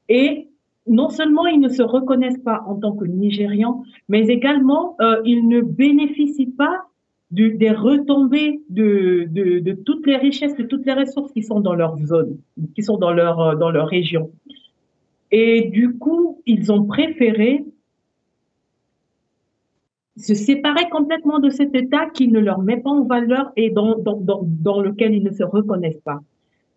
Et 0.09 0.47
non 0.87 1.09
seulement 1.09 1.45
ils 1.45 1.59
ne 1.59 1.69
se 1.69 1.83
reconnaissent 1.83 2.41
pas 2.43 2.63
en 2.67 2.75
tant 2.75 2.93
que 2.93 3.05
Nigérians, 3.05 3.83
mais 4.09 4.27
également 4.27 4.95
euh, 5.01 5.21
ils 5.23 5.47
ne 5.47 5.61
bénéficient 5.61 6.47
pas 6.57 6.81
des 7.31 7.71
retombées 7.71 8.61
de, 8.69 9.25
de, 9.29 9.71
toutes 9.71 10.05
les 10.05 10.17
richesses, 10.17 10.55
de 10.57 10.63
toutes 10.63 10.85
les 10.85 10.93
ressources 10.93 11.31
qui 11.31 11.43
sont 11.43 11.61
dans 11.61 11.73
leur 11.73 11.97
zone, 11.97 12.37
qui 12.75 12.83
sont 12.83 12.97
dans 12.97 13.11
leur, 13.11 13.39
euh, 13.39 13.55
dans 13.55 13.71
leur 13.71 13.87
région. 13.87 14.31
Et 15.31 15.69
du 15.69 15.97
coup, 15.97 16.41
ils 16.45 16.71
ont 16.71 16.83
préféré 16.83 17.63
se 20.17 20.35
séparer 20.35 20.89
complètement 20.89 21.39
de 21.39 21.49
cet 21.49 21.73
État 21.73 22.09
qui 22.09 22.27
ne 22.27 22.39
leur 22.39 22.59
met 22.59 22.77
pas 22.77 22.89
en 22.89 23.05
valeur 23.05 23.53
et 23.55 23.69
dans, 23.69 23.97
dans, 23.97 24.17
dans, 24.17 24.41
dans 24.43 24.81
lequel 24.81 25.15
ils 25.15 25.23
ne 25.23 25.31
se 25.31 25.43
reconnaissent 25.43 26.01
pas. 26.03 26.19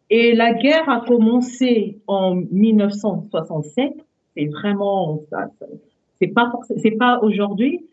Et 0.08 0.34
la 0.34 0.54
guerre 0.54 0.88
a 0.88 1.00
commencé 1.04 1.98
en 2.06 2.36
1967. 2.36 3.92
C'est 4.36 4.46
vraiment. 4.46 5.22
C'est 6.20 6.28
pas 6.28 6.52
c'est 6.76 6.92
pas 6.92 7.18
aujourd'hui, 7.22 7.84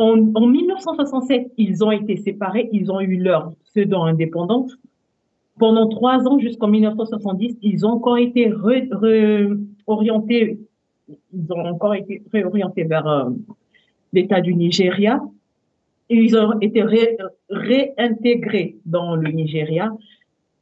en, 0.00 0.46
1967, 0.46 1.52
ils 1.58 1.84
ont 1.84 1.90
été 1.90 2.16
séparés, 2.16 2.70
ils 2.72 2.90
ont 2.90 3.00
eu 3.00 3.16
leur 3.16 3.52
pseudo-indépendance. 3.64 4.74
Pendant 5.58 5.88
trois 5.88 6.26
ans, 6.26 6.38
jusqu'en 6.38 6.68
1970, 6.68 7.58
ils 7.60 7.84
ont 7.84 7.90
encore 7.90 8.16
été 8.16 8.50
réorientés, 9.86 10.58
ils 11.34 11.52
ont 11.52 11.66
encore 11.66 11.94
été 11.94 12.22
réorientés 12.32 12.84
vers 12.84 13.06
euh, 13.06 13.28
l'État 14.14 14.40
du 14.40 14.54
Nigeria. 14.54 15.20
Ils 16.08 16.34
ont 16.34 16.58
été 16.60 16.82
réintégrés 17.50 18.76
dans 18.86 19.16
le 19.16 19.30
Nigeria. 19.30 19.92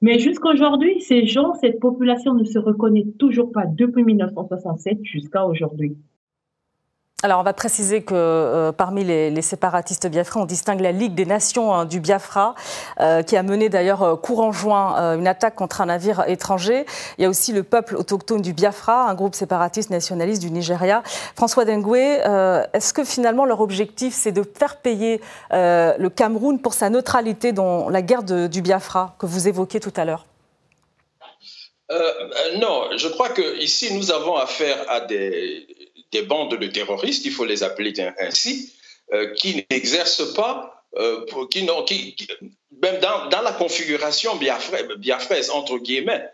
Mais 0.02 0.18
jusqu'à 0.18 0.49
aujourd'hui, 0.50 1.00
ces 1.00 1.26
gens, 1.26 1.54
cette 1.54 1.78
population 1.78 2.35
ne 2.35 2.45
se 2.45 2.59
reconnaît 2.59 3.07
toujours 3.18 3.52
pas 3.52 3.66
depuis 3.66 4.02
1967 4.02 4.99
jusqu'à 5.04 5.47
aujourd'hui. 5.47 5.97
Alors, 7.25 7.40
on 7.40 7.42
va 7.42 7.52
préciser 7.52 8.02
que 8.02 8.14
euh, 8.14 8.70
parmi 8.70 9.02
les, 9.02 9.42
séparatistes 9.42 10.06
biafra, 10.06 10.38
on 10.38 10.44
distingue 10.44 10.80
la 10.80 10.92
Ligue 10.92 11.16
des 11.16 11.26
Nations 11.26 11.75
hein, 11.75 11.84
du 11.84 11.98
Biafra, 11.98 12.54
euh, 13.00 13.25
qui 13.25 13.37
a 13.37 13.42
mené 13.42 13.68
d'ailleurs 13.68 14.04
euh, 14.04 14.14
courant 14.14 14.52
juin 14.52 15.16
une 15.16 15.26
attaque 15.26 15.56
contre 15.56 15.80
un 15.80 15.87
navire 15.87 16.22
étranger. 16.28 16.87
Il 17.18 17.22
y 17.22 17.25
a 17.25 17.28
aussi 17.28 17.52
le 17.52 17.64
peuple 17.64 17.96
autochtone 17.96 18.40
du 18.40 18.52
Biafra, 18.52 19.08
un 19.10 19.14
groupe 19.14 19.34
séparatiste 19.34 19.90
nationaliste 19.90 20.40
du 20.40 20.52
Nigeria. 20.52 21.02
François 21.34 21.64
Dengue, 21.64 21.96
est-ce 21.96 22.92
que 22.92 23.02
finalement 23.02 23.44
leur 23.44 23.62
objectif, 23.62 24.14
c'est 24.14 24.32
de 24.32 24.44
faire 24.56 24.76
payer 24.76 25.20
le 25.50 26.08
Cameroun 26.08 26.60
pour 26.60 26.72
sa 26.72 26.88
neutralité 26.88 27.50
dans 27.50 27.88
la 27.88 28.02
guerre 28.02 28.22
du 28.22 28.62
Biafra 28.62 29.16
que 29.18 29.26
vous 29.26 29.48
évoquiez 29.48 29.80
tout 29.80 29.92
à 29.96 30.04
l'heure? 30.04 30.26
Non, 32.60 32.90
je 32.96 33.08
crois 33.08 33.30
que 33.30 33.58
ici 33.58 33.94
nous 33.94 34.12
avons 34.12 34.37
affaire 34.37 34.78
à 34.88 35.00
des, 35.00 35.66
des 36.12 36.23
bandes 36.23 36.57
de 36.57 36.67
terroristes, 36.67 37.25
il 37.25 37.33
faut 37.33 37.45
les 37.45 37.62
appeler 37.62 37.93
ainsi, 38.19 38.73
euh, 39.12 39.33
qui 39.35 39.65
n'exercent 39.71 40.35
pas, 40.35 40.85
euh, 40.97 41.25
qui, 41.50 41.67
qui, 42.15 42.29
même 42.83 43.00
dans, 43.00 43.43
la 43.43 43.53
configuration 43.53 44.37
biafraise, 44.37 45.50
entre 45.50 45.79
guillemets, 45.79 46.29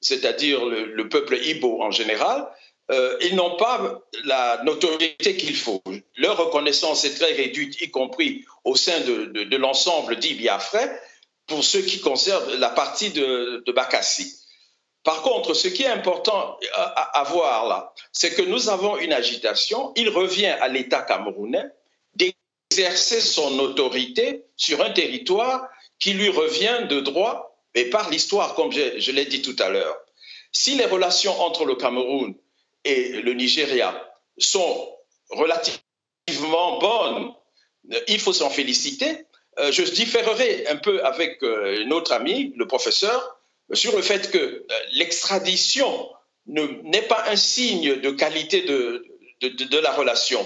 c'est-à-dire 0.00 0.64
le, 0.64 1.08
peuple 1.08 1.38
Ibo 1.42 1.82
en 1.82 1.90
général, 1.90 2.48
euh, 2.90 3.18
ils 3.20 3.34
n'ont 3.34 3.56
pas 3.56 4.00
la 4.24 4.62
notoriété 4.64 5.36
qu'il 5.36 5.56
faut. 5.56 5.82
Leur 6.16 6.38
reconnaissance 6.38 7.04
est 7.04 7.14
très 7.14 7.32
réduite, 7.32 7.80
y 7.82 7.90
compris 7.90 8.44
au 8.64 8.76
sein 8.76 9.00
de, 9.00 9.56
l'ensemble 9.56 10.16
dit 10.16 10.34
biafrais, 10.34 11.00
pour 11.46 11.64
ceux 11.64 11.82
qui 11.82 12.00
concernent 12.00 12.54
la 12.54 12.70
partie 12.70 13.10
de, 13.10 13.62
de 13.66 13.72
Bakassi. 13.72 14.37
Par 15.08 15.22
contre, 15.22 15.54
ce 15.54 15.68
qui 15.68 15.84
est 15.84 15.88
important 15.88 16.58
à, 16.74 17.24
voir 17.30 17.66
là, 17.66 17.94
c'est 18.12 18.34
que 18.34 18.42
nous 18.42 18.68
avons 18.68 18.98
une 18.98 19.14
agitation. 19.14 19.90
Il 19.96 20.10
revient 20.10 20.54
à 20.60 20.68
l'État 20.68 21.00
camerounais 21.00 21.64
d'exercer 22.14 23.22
son 23.22 23.58
autorité 23.58 24.44
sur 24.58 24.84
un 24.84 24.90
territoire 24.90 25.66
qui 25.98 26.12
lui 26.12 26.28
revient 26.28 26.86
de 26.90 27.00
droit 27.00 27.58
et 27.74 27.88
par 27.88 28.10
l'histoire, 28.10 28.54
comme 28.54 28.70
je, 28.70 29.10
l'ai 29.10 29.24
dit 29.24 29.40
tout 29.40 29.56
à 29.60 29.70
l'heure. 29.70 29.96
Si 30.52 30.74
les 30.74 30.84
relations 30.84 31.40
entre 31.40 31.64
le 31.64 31.74
Cameroun 31.74 32.34
et 32.84 33.22
le 33.22 33.32
Nigeria 33.32 34.12
sont 34.36 34.94
relativement 35.30 36.80
bonnes, 36.80 37.32
il 38.08 38.20
faut 38.20 38.34
s'en 38.34 38.50
féliciter. 38.50 39.24
Euh, 39.58 39.72
je 39.72 39.84
différerai 39.84 40.66
un 40.66 40.76
peu 40.76 41.02
avec 41.02 41.42
euh, 41.42 41.82
notre 41.86 42.12
ami, 42.12 42.52
le 42.56 42.66
professeur, 42.66 43.37
sur 43.72 43.94
le 43.94 44.02
fait 44.02 44.30
que 44.30 44.38
euh, 44.38 44.64
l'extradition 44.92 46.08
n'est 46.46 47.02
pas 47.02 47.24
un 47.28 47.36
signe 47.36 47.96
de 48.00 48.10
qualité 48.10 48.62
de, 48.62 49.78
la 49.78 49.92
relation. 49.92 50.44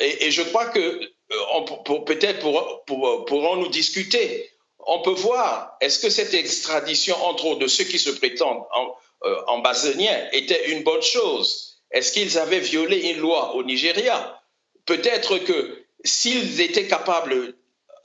Et, 0.00 0.30
je 0.30 0.42
crois 0.42 0.66
que 0.66 0.80
euh, 0.80 2.00
peut-être 2.04 2.40
pour, 2.40 3.24
pourrons-nous 3.26 3.68
discuter. 3.68 4.50
On 4.88 5.02
peut 5.02 5.12
voir, 5.12 5.76
est-ce 5.80 5.98
que 6.00 6.10
cette 6.10 6.34
extradition 6.34 7.16
entre 7.24 7.56
de 7.56 7.66
ceux 7.66 7.84
qui 7.84 7.98
se 7.98 8.10
prétendent 8.10 8.64
en, 8.74 8.94
euh, 9.24 10.28
était 10.32 10.70
une 10.72 10.82
bonne 10.82 11.02
chose? 11.02 11.80
Est-ce 11.92 12.12
qu'ils 12.12 12.38
avaient 12.38 12.60
violé 12.60 13.10
une 13.10 13.18
loi 13.18 13.54
au 13.54 13.62
Nigeria? 13.62 14.40
Peut-être 14.84 15.38
que 15.38 15.84
s'ils 16.04 16.60
étaient 16.60 16.86
capables 16.86 17.54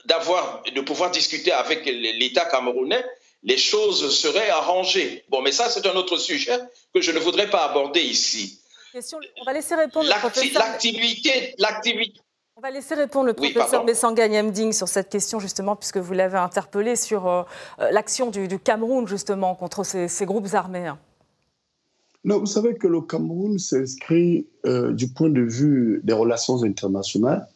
de 0.06 0.82
pouvoir 0.82 1.12
discuter 1.12 1.52
avec 1.52 1.86
l'État 1.86 2.46
camerounais, 2.46 3.04
les 3.44 3.58
choses 3.58 4.10
seraient 4.16 4.50
arrangées. 4.50 5.24
Bon, 5.30 5.42
mais 5.42 5.52
ça, 5.52 5.70
c'est 5.70 5.86
un 5.88 5.96
autre 5.96 6.18
sujet 6.18 6.58
que 6.94 7.02
je 7.02 7.12
ne 7.12 7.20
voudrais 7.20 7.50
pas 7.50 7.66
aborder 7.66 8.02
ici. 8.02 8.60
on 8.94 9.46
va 9.46 9.54
laisser 9.54 9.76
répondre 9.76 10.08
le 10.08 10.20
professeur. 10.20 10.62
L'activité, 10.62 11.56
l'activité. 11.58 12.20
On 12.58 12.62
va 12.62 12.70
laisser 12.70 12.94
répondre 12.94 13.26
le 13.26 13.34
professeur 13.34 13.84
oui, 13.88 14.74
sur 14.74 14.88
cette 14.88 15.10
question, 15.10 15.40
justement, 15.40 15.76
puisque 15.76 15.98
vous 15.98 16.14
l'avez 16.14 16.38
interpellé 16.38 16.96
sur 16.96 17.28
euh, 17.28 17.44
l'action 17.92 18.30
du, 18.30 18.60
Cameroun, 18.60 19.08
justement, 19.08 19.56
contre 19.56 19.84
ces, 19.84 20.26
groupes 20.26 20.54
armés. 20.54 20.86
Hein. 20.86 21.00
Non, 22.24 22.40
vous 22.40 22.46
savez 22.46 22.76
que 22.76 22.86
le 22.86 23.02
Cameroun 23.02 23.58
s'inscrit, 23.58 24.46
euh, 24.68 24.92
du 24.92 25.08
point 25.08 25.30
de 25.30 25.42
vue 25.42 26.02
des 26.04 26.14
relations 26.14 26.62
internationales, 26.62 27.48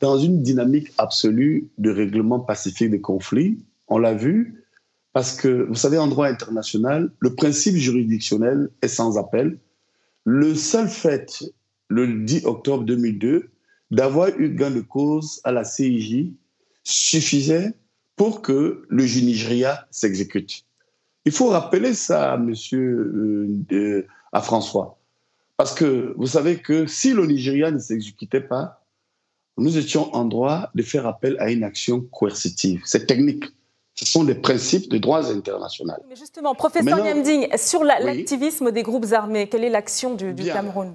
dans 0.00 0.16
une 0.16 0.40
dynamique 0.40 0.92
absolue 0.96 1.68
de 1.76 1.90
règlement 1.90 2.40
pacifique 2.40 2.90
des 2.90 3.02
conflits. 3.02 3.58
On 3.88 3.98
l'a 3.98 4.14
vu, 4.14 4.57
parce 5.12 5.36
que, 5.36 5.66
vous 5.68 5.74
savez, 5.74 5.98
en 5.98 6.06
droit 6.06 6.26
international, 6.26 7.10
le 7.18 7.34
principe 7.34 7.76
juridictionnel 7.76 8.70
est 8.82 8.88
sans 8.88 9.18
appel. 9.18 9.58
Le 10.24 10.54
seul 10.54 10.88
fait, 10.88 11.44
le 11.88 12.24
10 12.24 12.44
octobre 12.44 12.84
2002, 12.84 13.50
d'avoir 13.90 14.28
eu 14.38 14.50
gain 14.54 14.70
de 14.70 14.80
cause 14.80 15.40
à 15.44 15.52
la 15.52 15.64
CIJ 15.64 16.26
suffisait 16.84 17.74
pour 18.16 18.42
que 18.42 18.84
le 18.88 19.04
Nigeria 19.04 19.86
s'exécute. 19.90 20.64
Il 21.24 21.32
faut 21.32 21.48
rappeler 21.48 21.94
ça 21.94 22.32
à 22.32 22.36
monsieur, 22.36 23.62
euh, 23.72 24.06
à 24.32 24.40
François. 24.40 24.98
Parce 25.56 25.74
que 25.74 26.14
vous 26.16 26.26
savez 26.26 26.58
que 26.58 26.86
si 26.86 27.12
le 27.12 27.26
Nigeria 27.26 27.70
ne 27.70 27.78
s'exécutait 27.78 28.40
pas, 28.40 28.84
nous 29.56 29.76
étions 29.76 30.14
en 30.14 30.24
droit 30.24 30.70
de 30.74 30.82
faire 30.82 31.06
appel 31.06 31.36
à 31.40 31.50
une 31.50 31.64
action 31.64 32.00
coercitive. 32.00 32.82
C'est 32.84 33.06
technique. 33.06 33.44
Ce 33.98 34.06
sont 34.06 34.22
des 34.22 34.36
principes 34.36 34.88
de 34.88 34.98
droit 34.98 35.28
international. 35.28 36.00
Mais 36.08 36.14
justement, 36.14 36.54
professeur 36.54 37.04
Yamding, 37.04 37.48
sur 37.56 37.82
l'activisme 37.82 38.70
des 38.70 38.84
groupes 38.84 39.06
armés, 39.10 39.48
quelle 39.48 39.64
est 39.64 39.70
l'action 39.70 40.14
du, 40.14 40.32
du 40.34 40.44
Cameroun? 40.44 40.94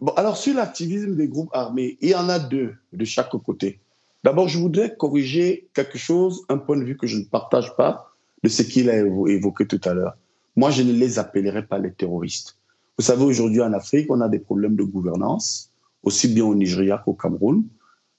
Bon, 0.00 0.12
alors 0.12 0.36
sur 0.36 0.54
l'activisme 0.54 1.16
des 1.16 1.26
groupes 1.26 1.50
armés, 1.52 1.98
il 2.00 2.10
y 2.10 2.14
en 2.14 2.28
a 2.28 2.38
deux 2.38 2.76
de 2.92 3.04
chaque 3.04 3.30
côté. 3.44 3.80
D'abord, 4.22 4.46
je 4.46 4.56
voudrais 4.60 4.94
corriger 4.94 5.68
quelque 5.74 5.98
chose, 5.98 6.44
un 6.48 6.58
point 6.58 6.76
de 6.76 6.84
vue 6.84 6.96
que 6.96 7.08
je 7.08 7.18
ne 7.18 7.24
partage 7.24 7.74
pas 7.74 8.12
de 8.44 8.48
ce 8.48 8.62
qu'il 8.62 8.88
a 8.88 8.98
évoqué 8.98 9.66
tout 9.66 9.80
à 9.84 9.92
l'heure. 9.92 10.16
Moi, 10.54 10.70
je 10.70 10.84
ne 10.84 10.92
les 10.92 11.18
appellerai 11.18 11.66
pas 11.66 11.78
les 11.78 11.90
terroristes. 11.90 12.56
Vous 12.98 13.04
savez, 13.04 13.24
aujourd'hui 13.24 13.62
en 13.62 13.72
Afrique, 13.72 14.06
on 14.10 14.20
a 14.20 14.28
des 14.28 14.38
problèmes 14.38 14.76
de 14.76 14.84
gouvernance, 14.84 15.72
aussi 16.04 16.28
bien 16.28 16.44
au 16.44 16.54
Nigeria 16.54 17.02
qu'au 17.04 17.14
Cameroun, 17.14 17.64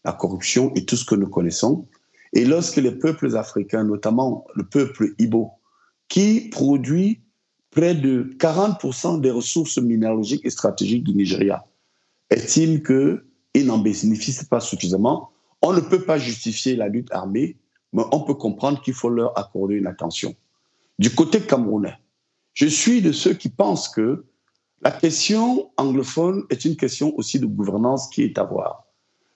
la 0.04 0.12
corruption 0.12 0.74
et 0.76 0.84
tout 0.84 0.98
ce 0.98 1.06
que 1.06 1.16
nous 1.16 1.30
connaissons. 1.30 1.86
Et 2.34 2.46
lorsque 2.46 2.78
les 2.78 2.92
peuples 2.92 3.36
africains, 3.36 3.84
notamment 3.84 4.46
le 4.56 4.64
peuple 4.64 5.14
Ibo, 5.18 5.52
qui 6.08 6.50
produit 6.50 7.22
près 7.72 7.96
de 7.96 8.30
40% 8.40 9.22
des 9.22 9.32
ressources 9.32 9.78
minéralogiques 9.78 10.46
et 10.46 10.50
stratégiques 10.50 11.04
du 11.04 11.14
Nigeria, 11.14 11.66
estiment 12.30 12.80
qu'ils 12.80 13.66
n'en 13.66 13.80
bénéficient 13.80 14.46
pas 14.46 14.60
suffisamment? 14.60 15.30
On 15.62 15.74
ne 15.74 15.82
peut 15.82 16.04
pas 16.04 16.18
justifier 16.18 16.76
la 16.76 16.88
lutte 16.88 17.12
armée, 17.12 17.58
mais 17.94 18.04
on 18.12 18.22
peut 18.22 18.36
comprendre 18.36 18.82
qu'il 18.82 18.94
faut 18.94 19.10
leur 19.10 19.38
accorder 19.38 19.76
une 19.76 19.88
attention. 19.88 20.36
Du 21.00 21.10
côté 21.10 21.42
camerounais, 21.42 21.96
je 22.54 22.68
suis 22.68 23.02
de 23.02 23.12
ceux 23.12 23.34
qui 23.34 23.50
pensent 23.50 23.90
que 23.90 24.26
la 24.82 24.92
question 24.92 25.72
anglophone 25.78 26.44
est 26.50 26.64
une 26.66 26.76
question 26.76 27.14
aussi 27.18 27.40
de 27.40 27.46
gouvernance 27.46 28.08
qui 28.10 28.24
est 28.24 28.38
à 28.38 28.44
voir. 28.44 28.86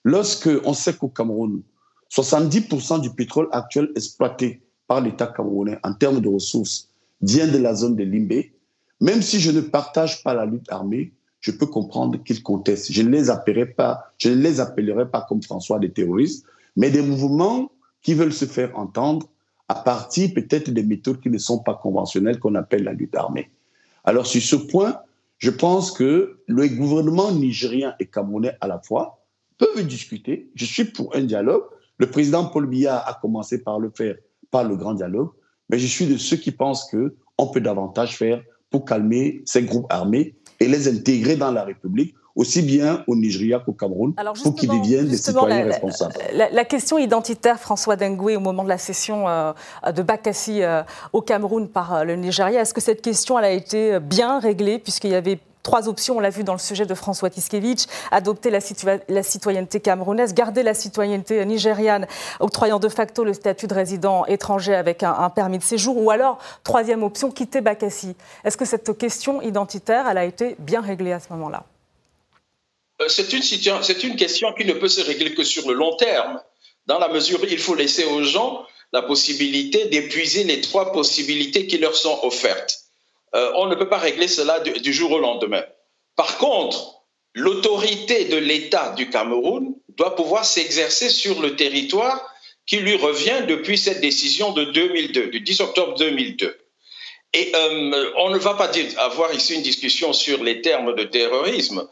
Lorsque 0.04 0.50
on 0.66 0.74
sait 0.74 0.94
qu'au 0.94 1.10
Cameroun, 1.10 1.64
70% 2.14 3.02
du 3.02 3.10
pétrole 3.10 3.48
actuel 3.52 3.90
exploité 3.96 4.62
par 4.88 5.02
l'État 5.02 5.28
camerounais 5.28 5.80
en 5.84 5.94
termes 5.94 6.22
de 6.22 6.28
ressources 6.28 6.90
vient 7.22 7.48
de 7.48 7.58
la 7.58 7.74
zone 7.74 7.96
de 7.96 8.04
Limbé, 8.04 8.54
même 9.02 9.22
si 9.22 9.40
je 9.40 9.50
ne 9.50 9.62
partage 9.62 10.24
pas 10.24 10.34
la 10.34 10.46
lutte 10.46 10.72
armée, 10.72 11.14
je 11.40 11.52
peux 11.52 11.66
comprendre 11.66 12.24
qu'ils 12.24 12.44
contestent. 12.44 12.92
Je 12.92 13.02
ne 13.02 13.10
les 13.10 13.66
pas, 13.76 14.14
je 14.18 14.30
ne 14.30 14.36
les 14.36 14.60
appellerai 14.60 15.10
pas 15.10 15.26
comme 15.28 15.42
François 15.42 15.80
des 15.80 15.92
terroristes, 15.92 16.46
mais 16.76 16.92
des 16.92 17.02
mouvements 17.02 17.72
qui 18.02 18.14
veulent 18.14 18.34
se 18.34 18.46
faire 18.46 18.78
entendre 18.78 19.28
à 19.68 19.76
partir 19.76 20.34
peut-être 20.36 20.70
des 20.70 20.84
méthodes 20.84 21.20
qui 21.20 21.30
ne 21.30 21.38
sont 21.38 21.60
pas 21.60 21.74
conventionnelles 21.82 22.40
qu'on 22.40 22.56
appelle 22.56 22.84
la 22.84 22.94
lutte 22.94 23.16
armée. 23.16 23.50
Alors 24.04 24.28
sur 24.28 24.42
ce 24.42 24.56
point, 24.56 25.00
je 25.40 25.50
pense 25.50 25.92
que 25.92 26.40
le 26.48 26.68
gouvernement 26.68 27.32
nigérien 27.32 27.96
et 28.00 28.06
camerounais 28.06 28.56
à 28.62 28.68
la 28.68 28.80
fois 28.80 29.26
peuvent 29.58 29.86
discuter. 29.86 30.52
Je 30.56 30.66
suis 30.66 30.86
pour 30.86 31.16
un 31.16 31.22
dialogue. 31.22 31.64
Le 31.98 32.10
président 32.10 32.46
Paul 32.46 32.68
Biya 32.68 32.98
a 32.98 33.14
commencé 33.16 33.64
par 33.64 33.80
le 33.80 33.92
faire, 33.96 34.16
par 34.52 34.64
le 34.64 34.76
grand 34.76 34.94
dialogue. 34.94 35.30
Mais 35.70 35.80
je 35.80 35.88
suis 35.88 36.06
de 36.06 36.18
ceux 36.18 36.38
qui 36.38 36.52
pensent 36.52 36.90
qu'on 36.90 37.48
peut 37.48 37.62
davantage 37.62 38.18
faire 38.18 38.44
pour 38.70 38.86
calmer 38.86 39.42
ces 39.46 39.64
groupes 39.64 39.88
armés 39.90 40.36
et 40.60 40.68
les 40.68 40.88
intégrer 40.88 41.36
dans 41.36 41.52
la 41.52 41.64
République 41.64 42.14
aussi 42.36 42.64
bien 42.64 43.04
au 43.08 43.16
Nigeria 43.16 43.60
qu'au 43.60 43.74
Cameroun, 43.74 44.14
pour 44.44 44.56
qu'ils 44.56 44.70
deviennent 44.70 45.08
des 45.08 45.18
citoyens 45.18 45.66
responsables. 45.66 46.16
La, 46.34 46.66
question 46.66 46.98
identitaire, 46.98 47.60
François 47.60 47.96
Dengoué, 47.96 48.36
au 48.36 48.40
moment 48.40 48.64
de 48.64 48.70
la 48.70 48.80
session 48.80 49.30
euh, 49.30 49.54
de 49.96 50.02
Bakassi 50.02 50.64
euh, 50.64 50.82
au 51.12 51.22
Cameroun 51.22 51.68
par 51.68 51.94
euh, 51.94 52.04
le 52.04 52.16
Nigeria, 52.16 52.62
est-ce 52.62 52.74
que 52.74 52.82
cette 52.82 53.02
question 53.02 53.38
elle 53.38 53.46
a 53.46 53.52
été 53.52 54.00
bien 54.00 54.40
réglée, 54.40 54.80
puisqu'il 54.80 55.12
y 55.12 55.16
avait 55.16 55.40
Trois 55.64 55.88
options, 55.88 56.18
on 56.18 56.20
l'a 56.20 56.30
vu 56.30 56.44
dans 56.44 56.54
le 56.54 56.60
sujet 56.60 56.86
de 56.86 56.94
François 56.94 57.30
Tiskevich, 57.30 57.88
adopter 58.12 58.50
la, 58.50 58.60
citoyenneté 59.24 59.80
camerounaise, 59.80 60.34
garder 60.34 60.62
la 60.62 60.74
citoyenneté 60.74 61.46
nigériane, 61.46 62.06
octroyant 62.42 62.80
de 62.80 62.90
facto 62.90 63.24
le 63.24 63.34
statut 63.34 63.68
de 63.68 63.74
résident 63.74 64.26
étranger 64.26 64.76
avec 64.76 65.04
un, 65.04 65.30
permis 65.30 65.60
de 65.60 65.64
séjour, 65.64 65.98
ou 65.98 66.12
alors, 66.12 66.38
troisième 66.66 67.02
option, 67.02 67.32
quitter 67.32 67.62
Bakassi. 67.62 68.16
Est-ce 68.44 68.58
que 68.58 68.66
cette 68.66 68.98
question 68.98 69.42
identitaire, 69.42 70.06
a 70.06 70.26
été 70.26 70.56
bien 70.60 70.82
réglée 70.82 71.14
à 71.14 71.20
ce 71.20 71.28
moment-là? 71.32 71.66
Euh, 73.02 73.08
c'est 73.08 73.32
une 73.34 74.16
question 74.16 74.54
qui 74.54 74.66
ne 74.66 74.74
peut 74.74 74.90
se 74.90 75.02
régler 75.02 75.34
que 75.34 75.44
sur 75.44 75.68
le 75.68 75.76
long 75.76 75.96
terme, 75.96 76.40
dans 76.88 77.00
la 77.00 77.08
mesure 77.08 77.42
où 77.42 77.46
il 77.50 77.58
faut 77.58 77.76
laisser 77.76 78.04
aux 78.04 78.24
gens 78.24 78.66
la 78.92 79.02
possibilité 79.02 79.86
d'épuiser 79.86 80.44
les 80.44 80.62
trois 80.62 80.92
possibilités 80.92 81.68
qui 81.68 81.78
leur 81.78 81.96
sont 81.96 82.20
offertes. 82.24 82.83
Euh, 83.36 83.52
on 83.56 83.68
ne 83.68 83.76
peut 83.76 83.90
pas 83.90 83.98
régler 83.98 84.28
cela 84.28 84.60
du, 84.60 84.94
jour 84.94 85.12
au 85.12 85.20
lendemain. 85.20 85.64
Par 86.16 86.38
contre, 86.38 87.04
l'autorité 87.34 88.26
de 88.26 88.38
l'État 88.38 88.94
du 88.96 89.10
Cameroun 89.10 89.76
doit 89.90 90.16
pouvoir 90.16 90.46
s'exercer 90.46 91.10
sur 91.10 91.42
le 91.42 91.56
territoire 91.56 92.30
qui 92.66 92.78
lui 92.78 92.96
revient 92.96 93.44
depuis 93.48 93.78
cette 93.78 94.02
décision 94.02 94.52
de 94.52 94.66
2002, 94.66 95.28
du 95.28 95.40
10 95.42 95.62
octobre 95.62 95.98
2002. 95.98 96.58
Et 97.34 97.52
euh, 97.56 98.12
on 98.18 98.30
ne 98.30 98.38
va 98.38 98.54
pas 98.54 98.72
avoir 98.98 99.34
ici 99.34 99.56
une 99.56 99.64
discussion 99.64 100.14
sur 100.14 100.44
les 100.44 100.62
termes 100.62 100.96
de 100.96 101.04
terrorisme. 101.04 101.88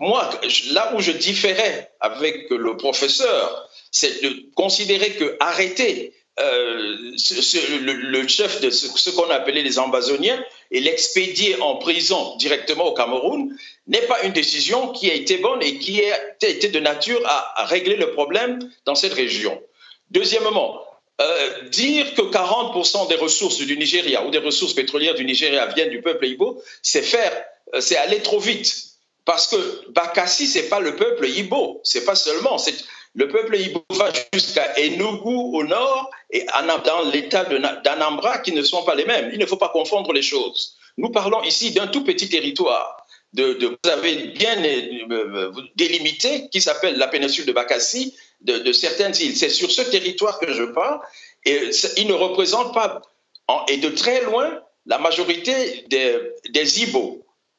Moi, 0.00 0.28
là 0.70 0.92
où 0.94 1.00
je 1.00 1.12
différais 1.12 1.92
avec 2.00 2.48
le 2.50 2.76
professeur, 2.78 3.68
c'est 3.90 4.22
de 4.22 4.50
considérer 4.54 5.10
que 5.12 5.36
arrêter 5.38 6.14
euh, 6.40 6.96
le, 7.12 8.26
chef 8.26 8.62
de 8.62 8.70
ce, 8.70 9.10
qu'on 9.10 9.28
appelait 9.28 9.62
les 9.62 9.78
ambazoniens 9.78 10.42
et 10.70 10.80
l'expédier 10.80 11.60
en 11.60 11.76
prison 11.76 12.36
directement 12.36 12.86
au 12.86 12.94
Cameroun 12.94 13.54
n'est 13.86 14.06
pas 14.06 14.22
une 14.22 14.32
décision 14.32 14.92
qui 14.92 15.10
a 15.10 15.14
été 15.14 15.36
bonne 15.36 15.62
et 15.62 15.78
qui 15.78 16.02
a 16.02 16.18
été 16.40 16.68
de 16.68 16.80
nature 16.80 17.20
à, 17.26 17.66
régler 17.66 17.96
le 17.96 18.12
problème 18.12 18.60
dans 18.86 18.94
cette 18.94 19.12
région. 19.12 19.60
Deuxièmement, 20.10 20.80
euh, 21.20 21.68
dire 21.68 22.14
que 22.14 22.22
40% 22.22 23.08
des 23.08 23.16
ressources 23.16 23.58
du 23.58 23.76
Nigeria 23.76 24.24
ou 24.24 24.30
des 24.30 24.38
ressources 24.38 24.72
pétrolières 24.72 25.14
du 25.14 25.26
Nigeria 25.26 25.66
viennent 25.66 25.90
du 25.90 26.00
peuple 26.00 26.26
Ibo, 26.26 26.62
c'est 26.80 27.02
faire, 27.02 27.44
euh, 27.74 27.80
c'est 27.82 27.96
aller 27.96 28.20
trop 28.22 28.40
vite. 28.40 28.74
Parce 29.26 29.46
que 29.48 29.90
Bakassi, 29.90 30.46
c'est 30.46 30.68
pas 30.68 30.80
le 30.80 30.96
peuple 30.96 31.28
Ibo, 31.28 31.80
c'est 31.84 32.04
pas 32.04 32.16
seulement, 32.16 32.56
le 33.14 33.28
peuple 33.28 33.56
Ibo 33.56 33.84
va 33.90 34.10
jusqu'à 34.32 34.72
Enugu 34.78 35.34
au 35.34 35.64
nord 35.64 36.10
et 36.30 36.46
dans 36.84 37.10
l'état 37.10 37.44
d'Anambra 37.44 38.38
qui 38.38 38.52
ne 38.52 38.62
sont 38.62 38.84
pas 38.84 38.94
les 38.94 39.04
mêmes. 39.04 39.30
Il 39.32 39.38
ne 39.38 39.46
faut 39.46 39.56
pas 39.56 39.68
confondre 39.68 40.12
les 40.12 40.22
choses. 40.22 40.76
Nous 40.96 41.10
parlons 41.10 41.42
ici 41.42 41.72
d'un 41.72 41.86
tout 41.88 42.04
petit 42.04 42.28
territoire. 42.28 42.96
De, 43.34 43.56
vous 43.66 43.90
avez 43.90 44.28
bien 44.28 44.62
euh, 44.62 45.06
euh, 45.10 45.52
délimité 45.74 46.48
qui 46.50 46.60
s'appelle 46.60 46.98
la 46.98 47.08
péninsule 47.08 47.46
de 47.46 47.52
Bakassi, 47.52 48.14
de, 48.42 48.72
certaines 48.72 49.14
îles. 49.16 49.36
C'est 49.36 49.48
sur 49.48 49.70
ce 49.70 49.82
territoire 49.82 50.38
que 50.38 50.52
je 50.52 50.64
parle 50.64 51.00
et 51.46 51.70
il 51.96 52.06
ne 52.08 52.12
représente 52.12 52.74
pas, 52.74 53.00
et 53.68 53.78
de 53.78 53.88
très 53.88 54.22
loin, 54.22 54.60
la 54.86 54.98
majorité 54.98 55.84
des, 55.88 56.18
des 56.50 56.82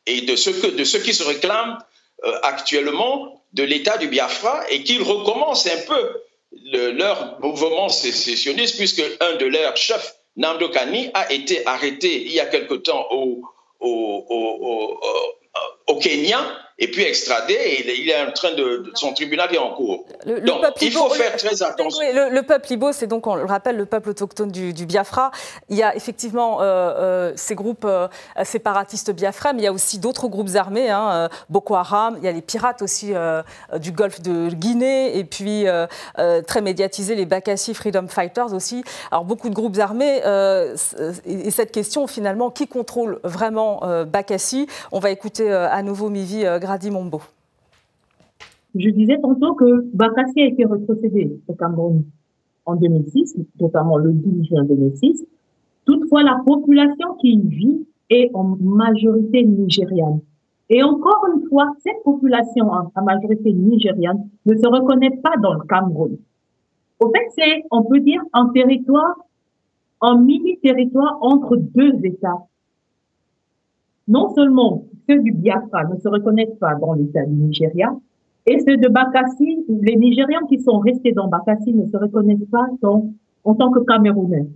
et 0.06 0.22
de 0.22 0.36
ceux, 0.36 0.54
que, 0.54 0.68
qui 1.00 1.14
se 1.14 1.24
réclament 1.24 1.80
euh, 2.24 2.40
actuellement 2.44 3.43
de 3.54 3.64
l'État 3.64 3.98
du 3.98 4.08
Biafra 4.08 4.64
et 4.70 4.84
qu'ils 4.84 5.04
recommencent 5.04 5.68
un 5.68 5.82
peu 5.88 6.22
leur 6.92 7.40
mouvement 7.40 7.90
sécessionniste, 7.90 8.78
puisque 8.78 9.04
un 9.20 9.36
de 9.36 9.46
leurs 9.46 9.78
chefs, 9.78 10.16
Nando 10.36 10.70
Kani, 10.70 11.10
a 11.14 11.32
été 11.32 11.66
arrêté 11.66 12.24
il 12.24 12.32
y 12.32 12.40
a 12.40 12.46
quelque 12.46 12.76
temps 12.76 13.08
au, 13.12 13.42
Kenya 16.02 16.40
et 16.80 16.90
puis 16.90 17.04
extradé, 17.04 17.54
et 17.54 18.02
il 18.02 18.10
est 18.10 18.20
en 18.20 18.32
train 18.32 18.54
de, 18.54 18.92
son 18.96 19.14
tribunal 19.14 19.54
est 19.54 19.60
en 19.60 19.74
cours. 19.74 20.06
donc, 20.26 20.64
il 20.82 20.92
faut 20.92 21.10
faire 21.10 21.36
très 21.36 21.62
attention. 21.62 22.02
Le, 22.02 22.42
peuple 22.42 22.74
Ibo, 22.74 22.92
c'est 22.92 23.06
donc, 23.06 23.28
on 23.28 23.36
le 23.36 23.46
rappelle, 23.46 23.78
le 23.78 23.86
peuple 23.86 24.10
autochtone 24.10 24.52
du, 24.52 24.86
Biafra. 24.86 25.32
Il 25.70 25.78
y 25.78 25.84
a 25.84 25.96
effectivement 25.96 26.62
euh, 26.62 26.64
euh, 26.66 27.34
ces 27.36 27.54
groupes 27.54 27.86
euh, 27.86 28.08
séparatistes 28.44 29.12
Biafra, 29.12 29.54
mais 29.54 29.62
il 29.62 29.66
y 29.66 29.68
a 29.68 29.72
aussi 29.72 30.00
d'autres 30.00 30.28
groupes 30.28 30.56
armés, 30.56 30.90
hein, 30.90 31.30
Boko 31.50 31.76
Haram, 31.76 32.16
il 32.18 32.26
y 32.26 32.28
a 32.28 32.32
les 32.32 32.42
pirates 32.42 32.82
aussi 32.82 33.14
du 33.78 33.92
golfe 33.92 34.22
de 34.22 34.50
Guinée, 34.50 35.18
et 35.18 35.24
puis 35.24 35.66
très 36.48 36.62
médiatisés, 36.62 37.16
les 37.16 37.26
Bakassi 37.26 37.74
Freedom 37.74 38.08
Fighters 38.08 38.54
aussi. 38.54 38.84
Alors, 39.12 39.26
beaucoup 39.26 39.50
de 39.50 39.56
groupes 39.56 39.78
armés, 39.78 40.22
et, 41.26 41.52
cette 41.52 41.72
question, 41.72 42.08
finalement, 42.08 42.50
qui 42.50 42.68
contrôle 42.68 43.20
vraiment 43.24 43.82
Bakassi? 44.06 44.68
On 44.92 45.00
va 45.00 45.12
écouter 45.12 45.52
à 45.52 45.82
nouveau 45.84 46.10
Mivi 46.10 46.46
Grady 46.64 46.90
Mombo. 46.90 47.20
Je 48.74 48.90
disais 48.90 49.20
tantôt 49.20 49.54
que 49.54 49.86
Bakassi 49.94 50.42
a 50.42 50.46
été 50.46 50.64
retrocédé 50.64 51.38
au 51.50 51.54
Cameroun 51.56 52.06
en 52.66 52.76
2006, 52.76 53.36
notamment 53.60 53.98
le 53.98 54.14
12 54.14 54.48
juin 54.48 54.64
2006. 54.64 55.26
Toutefois, 55.86 56.24
la 56.24 56.42
population 56.46 57.16
qui 57.20 57.34
y 57.34 57.42
vit 57.42 57.86
est 58.10 58.32
en 58.34 58.56
majorité 58.62 59.44
nigériane. 59.44 60.22
Et 60.70 60.82
encore 60.82 61.28
une 61.36 61.46
fois, 61.50 61.74
cette 61.84 62.02
population 62.06 62.72
en 62.72 63.04
majorité 63.04 63.52
nigériane 63.52 64.30
ne 64.46 64.56
se 64.56 64.66
reconnaît 64.66 65.18
pas 65.22 65.36
dans 65.42 65.56
le 65.56 65.64
Cameroun. 65.68 66.18
Au 67.02 67.12
fait, 67.12 67.28
c'est, 67.36 67.64
on 67.72 67.84
peut 67.84 68.00
dire, 68.00 68.22
un 68.32 68.48
territoire, 68.54 69.16
un 70.00 70.18
mini-territoire 70.18 71.18
entre 71.20 71.58
deux 71.58 71.94
États. 72.06 72.48
Non 74.08 74.34
seulement 74.34 74.86
ceux 75.10 75.20
du 75.20 75.32
Biafra 75.32 75.86
ne 75.86 76.00
se 76.00 76.08
reconnaissent 76.08 76.58
pas 76.60 76.76
dans 76.76 76.94
l'État 76.94 77.26
du 77.26 77.36
Nigeria, 77.36 77.96
et 78.46 78.60
ceux 78.60 78.78
de 78.78 78.90
Bakassi, 78.90 79.66
les 79.70 79.96
Nigérians 79.96 80.46
qui 80.48 80.60
sont 80.60 80.80
restés 80.80 81.14
dans 81.14 81.28
Bakassi 81.28 81.74
ne 81.74 81.88
se 81.88 81.96
reconnaissent 81.96 82.50
pas 82.52 82.68
en 83.46 83.56
tant 83.56 83.72
que 83.72 83.80
Camerounais. 83.80 84.48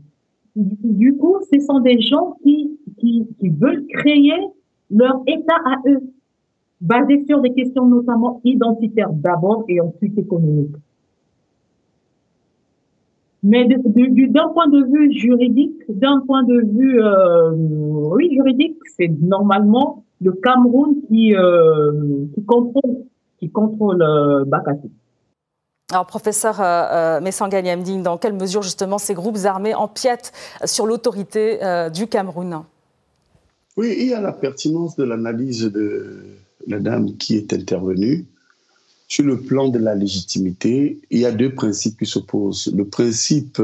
Du 0.56 1.16
coup, 1.16 1.38
ce 1.54 1.60
sont 1.62 1.80
des 1.80 2.02
gens 2.02 2.36
qui, 2.44 2.78
qui, 2.98 3.28
qui 3.40 3.50
veulent 3.50 3.86
créer 3.88 4.34
leur 4.90 5.22
État 5.28 5.56
à 5.66 5.78
eux, 5.88 6.02
basé 6.82 7.24
sur 7.26 7.42
des 7.42 7.54
questions 7.54 7.86
notamment 7.86 8.42
identitaires 8.44 9.12
d'abord 9.12 9.64
et 9.68 9.80
ensuite 9.80 10.18
économiques. 10.18 10.76
Mais 13.48 13.66
d'un 13.66 14.50
point 14.50 14.68
de 14.68 14.84
vue 14.92 15.14
juridique, 15.14 15.80
d'un 15.88 16.20
point 16.28 16.44
de 16.44 16.60
vue 16.76 17.02
euh, 17.02 17.52
oui 18.14 18.30
juridique, 18.34 18.76
c'est 18.98 19.08
normalement 19.22 20.04
le 20.20 20.34
Cameroun 20.34 20.98
qui, 21.08 21.34
euh, 21.34 22.26
qui 22.36 22.44
contrôle, 22.44 23.06
qui 23.40 23.50
contrôle 23.50 24.02
euh, 24.02 24.44
Bakassi. 24.44 24.92
Alors, 25.94 26.06
professeur 26.08 26.60
euh, 26.60 27.22
euh 27.22 28.02
dans 28.04 28.18
quelle 28.18 28.34
mesure 28.34 28.64
justement 28.64 28.98
ces 28.98 29.14
groupes 29.14 29.38
armés 29.46 29.74
empiètent 29.74 30.34
sur 30.66 30.86
l'autorité 30.86 31.64
euh, 31.64 31.90
du 31.90 32.08
Cameroun? 32.08 32.64
Oui, 33.78 33.96
il 33.98 34.08
y 34.10 34.14
a 34.14 34.20
la 34.20 34.34
pertinence 34.34 34.98
de 34.98 35.06
l'analyse 35.06 35.72
de 35.72 36.18
la 36.68 36.80
dame 36.80 37.16
qui 37.16 37.38
est 37.38 37.54
intervenue. 37.54 38.26
Sur 39.08 39.24
le 39.24 39.40
plan 39.40 39.70
de 39.70 39.80
la 39.80 39.96
légitimité, 39.96 41.00
il 41.10 41.20
y 41.20 41.26
a 41.26 41.32
deux 41.32 41.54
principes 41.54 41.98
qui 41.98 42.06
s'opposent. 42.06 42.74
Le 42.76 42.86
principe 42.86 43.62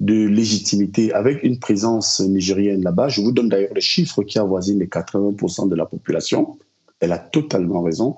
de 0.00 0.26
légitimité 0.26 1.12
avec 1.12 1.42
une 1.42 1.58
présence 1.58 2.20
nigérienne 2.20 2.82
là-bas. 2.82 3.08
Je 3.08 3.20
vous 3.20 3.32
donne 3.32 3.48
d'ailleurs 3.48 3.74
les 3.74 3.80
chiffres 3.80 4.22
qui 4.22 4.38
avoisinent 4.38 4.78
les 4.78 4.86
80% 4.86 5.68
de 5.68 5.74
la 5.74 5.86
population. 5.86 6.56
Elle 7.00 7.12
a 7.12 7.18
totalement 7.18 7.82
raison. 7.82 8.16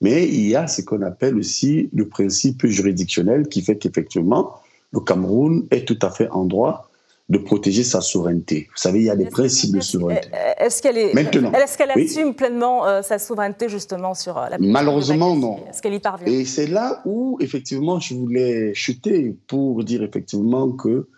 Mais 0.00 0.26
il 0.26 0.48
y 0.48 0.56
a 0.56 0.66
ce 0.66 0.82
qu'on 0.82 1.02
appelle 1.02 1.36
aussi 1.36 1.88
le 1.92 2.08
principe 2.08 2.66
juridictionnel 2.66 3.46
qui 3.46 3.62
fait 3.62 3.76
qu'effectivement, 3.76 4.60
le 4.92 5.00
Cameroun 5.00 5.66
est 5.70 5.86
tout 5.86 5.98
à 6.02 6.10
fait 6.10 6.28
en 6.30 6.44
droit 6.44 6.90
de 7.28 7.38
protéger 7.38 7.82
sa 7.84 8.00
souveraineté. 8.00 8.68
Vous 8.70 8.80
savez, 8.80 9.00
il 9.00 9.04
y 9.04 9.10
a 9.10 9.16
des 9.16 9.26
principes 9.26 9.74
de 9.74 9.80
souveraineté. 9.80 10.28
Est-ce 10.58 10.82
qu'elle 10.82 10.98
est, 10.98 11.14
Maintenant, 11.14 11.52
est-ce 11.52 11.78
qu'elle 11.78 11.90
assume 11.90 12.34
pleinement 12.34 12.86
euh, 12.86 13.02
sa 13.02 13.18
souveraineté 13.18 13.68
justement 13.68 14.14
sur 14.14 14.36
euh, 14.36 14.48
la 14.50 14.58
Malheureusement, 14.58 15.34
non. 15.36 15.64
Est-ce 15.68 15.80
qu'elle 15.80 15.94
y 15.94 16.00
parvient? 16.00 16.26
Et 16.26 16.44
c'est 16.44 16.66
là 16.66 17.00
où 17.04 17.38
effectivement 17.40 18.00
je 18.00 18.14
voulais 18.14 18.74
chuter 18.74 19.36
pour 19.46 19.82
dire 19.84 20.02
effectivement 20.02 20.72
que 20.72 21.08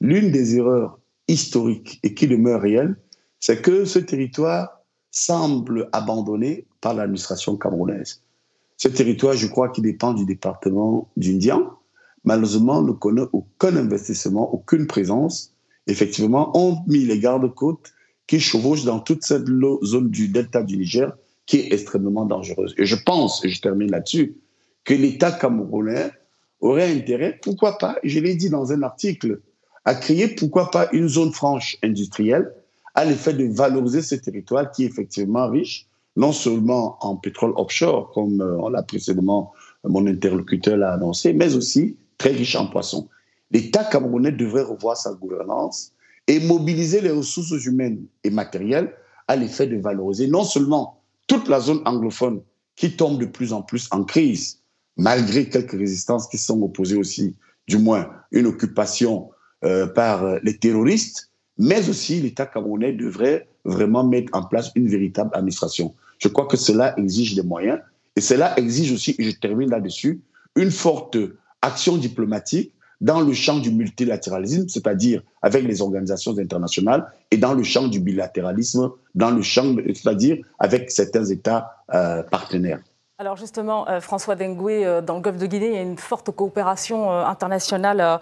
l'une 0.00 0.30
des 0.30 0.56
erreurs 0.56 0.98
historiques 1.26 1.98
et 2.02 2.14
qui 2.14 2.28
demeure 2.28 2.60
réelle, 2.60 2.96
c'est 3.40 3.60
que 3.60 3.84
ce 3.84 3.98
territoire 3.98 4.80
semble 5.10 5.88
abandonné 5.92 6.66
par 6.80 6.94
l'administration 6.94 7.56
camerounaise. 7.56 8.22
Ce 8.76 8.88
territoire, 8.88 9.34
je 9.34 9.46
crois, 9.46 9.70
qui 9.70 9.80
dépend 9.80 10.12
du 10.12 10.26
département 10.26 11.08
d'Indien, 11.16 11.70
malheureusement, 12.26 12.82
ne 12.82 12.92
connaît 12.92 13.26
aucun 13.32 13.74
investissement, 13.76 14.52
aucune 14.52 14.86
présence. 14.86 15.54
Effectivement, 15.86 16.50
ont 16.56 16.78
mis 16.86 17.04
les 17.04 17.18
gardes-côtes 17.18 17.92
qui 18.26 18.40
chevauchent 18.40 18.84
dans 18.84 18.98
toute 18.98 19.22
cette 19.24 19.46
zone 19.84 20.10
du 20.10 20.28
delta 20.28 20.62
du 20.62 20.76
Niger 20.76 21.12
qui 21.46 21.58
est 21.58 21.72
extrêmement 21.72 22.26
dangereuse. 22.26 22.74
Et 22.76 22.84
je 22.84 22.96
pense, 22.96 23.44
et 23.44 23.48
je 23.48 23.60
termine 23.60 23.90
là-dessus, 23.90 24.36
que 24.84 24.94
l'État 24.94 25.30
camerounais 25.30 26.10
aurait 26.60 26.90
intérêt, 26.92 27.38
pourquoi 27.42 27.78
pas, 27.78 27.96
je 28.02 28.18
l'ai 28.18 28.34
dit 28.34 28.50
dans 28.50 28.72
un 28.72 28.82
article, 28.82 29.40
à 29.84 29.94
créer, 29.94 30.26
pourquoi 30.26 30.72
pas, 30.72 30.88
une 30.92 31.08
zone 31.08 31.32
franche 31.32 31.76
industrielle 31.84 32.52
à 32.96 33.04
l'effet 33.04 33.34
de 33.34 33.44
valoriser 33.44 34.02
ce 34.02 34.16
territoire 34.16 34.72
qui 34.72 34.82
est 34.82 34.86
effectivement 34.86 35.48
riche, 35.48 35.86
non 36.16 36.32
seulement 36.32 36.96
en 37.00 37.14
pétrole 37.16 37.52
offshore, 37.56 38.10
comme 38.12 38.40
euh, 38.40 38.56
on 38.58 38.70
l'a 38.70 38.82
précédemment, 38.82 39.52
mon 39.84 40.06
interlocuteur 40.06 40.76
l'a 40.76 40.94
annoncé, 40.94 41.32
mais 41.32 41.54
aussi 41.54 41.96
très 42.18 42.30
riche 42.30 42.56
en 42.56 42.66
poissons. 42.66 43.08
L'État 43.50 43.84
camerounais 43.84 44.32
devrait 44.32 44.62
revoir 44.62 44.96
sa 44.96 45.12
gouvernance 45.14 45.92
et 46.26 46.40
mobiliser 46.40 47.00
les 47.00 47.10
ressources 47.10 47.64
humaines 47.64 48.04
et 48.24 48.30
matérielles 48.30 48.92
à 49.28 49.36
l'effet 49.36 49.66
de 49.66 49.76
valoriser 49.76 50.28
non 50.28 50.44
seulement 50.44 51.00
toute 51.26 51.48
la 51.48 51.60
zone 51.60 51.80
anglophone 51.84 52.40
qui 52.74 52.96
tombe 52.96 53.20
de 53.20 53.26
plus 53.26 53.52
en 53.52 53.62
plus 53.62 53.88
en 53.90 54.04
crise, 54.04 54.60
malgré 54.96 55.48
quelques 55.48 55.72
résistances 55.72 56.28
qui 56.28 56.38
sont 56.38 56.60
opposées 56.62 56.96
aussi, 56.96 57.34
du 57.68 57.78
moins 57.78 58.10
une 58.32 58.46
occupation 58.46 59.30
euh, 59.64 59.86
par 59.86 60.38
les 60.42 60.56
terroristes, 60.58 61.30
mais 61.58 61.88
aussi 61.88 62.20
l'État 62.20 62.46
camerounais 62.46 62.92
devrait 62.92 63.48
vraiment 63.64 64.04
mettre 64.04 64.30
en 64.34 64.44
place 64.44 64.70
une 64.74 64.88
véritable 64.88 65.30
administration. 65.32 65.94
Je 66.18 66.28
crois 66.28 66.46
que 66.46 66.56
cela 66.56 66.98
exige 66.98 67.34
des 67.34 67.42
moyens 67.42 67.80
et 68.14 68.20
cela 68.20 68.58
exige 68.58 68.92
aussi, 68.92 69.14
et 69.18 69.24
je 69.24 69.36
termine 69.36 69.70
là-dessus, 69.70 70.20
une 70.54 70.70
forte 70.70 71.18
action 71.62 71.96
diplomatique 71.96 72.72
dans 73.00 73.20
le 73.20 73.34
champ 73.34 73.58
du 73.58 73.70
multilatéralisme, 73.70 74.68
c'est-à-dire 74.68 75.22
avec 75.42 75.64
les 75.64 75.82
organisations 75.82 76.36
internationales, 76.38 77.06
et 77.30 77.36
dans 77.36 77.54
le 77.54 77.62
champ 77.62 77.88
du 77.88 78.00
bilatéralisme, 78.00 78.90
dans 79.14 79.30
le 79.30 79.42
champ, 79.42 79.76
c'est-à-dire 79.86 80.38
avec 80.58 80.90
certains 80.90 81.24
États 81.24 81.84
euh, 81.92 82.22
partenaires. 82.22 82.80
Alors 83.18 83.38
justement, 83.38 83.88
euh, 83.88 84.02
François 84.02 84.34
Dengue, 84.34 84.70
euh, 84.70 85.00
dans 85.00 85.14
le 85.14 85.22
Golfe 85.22 85.38
de 85.38 85.46
Guinée, 85.46 85.68
il 85.68 85.72
y 85.72 85.78
a 85.78 85.80
une 85.80 85.96
forte 85.96 86.30
coopération 86.32 87.10
euh, 87.10 87.24
internationale 87.24 88.20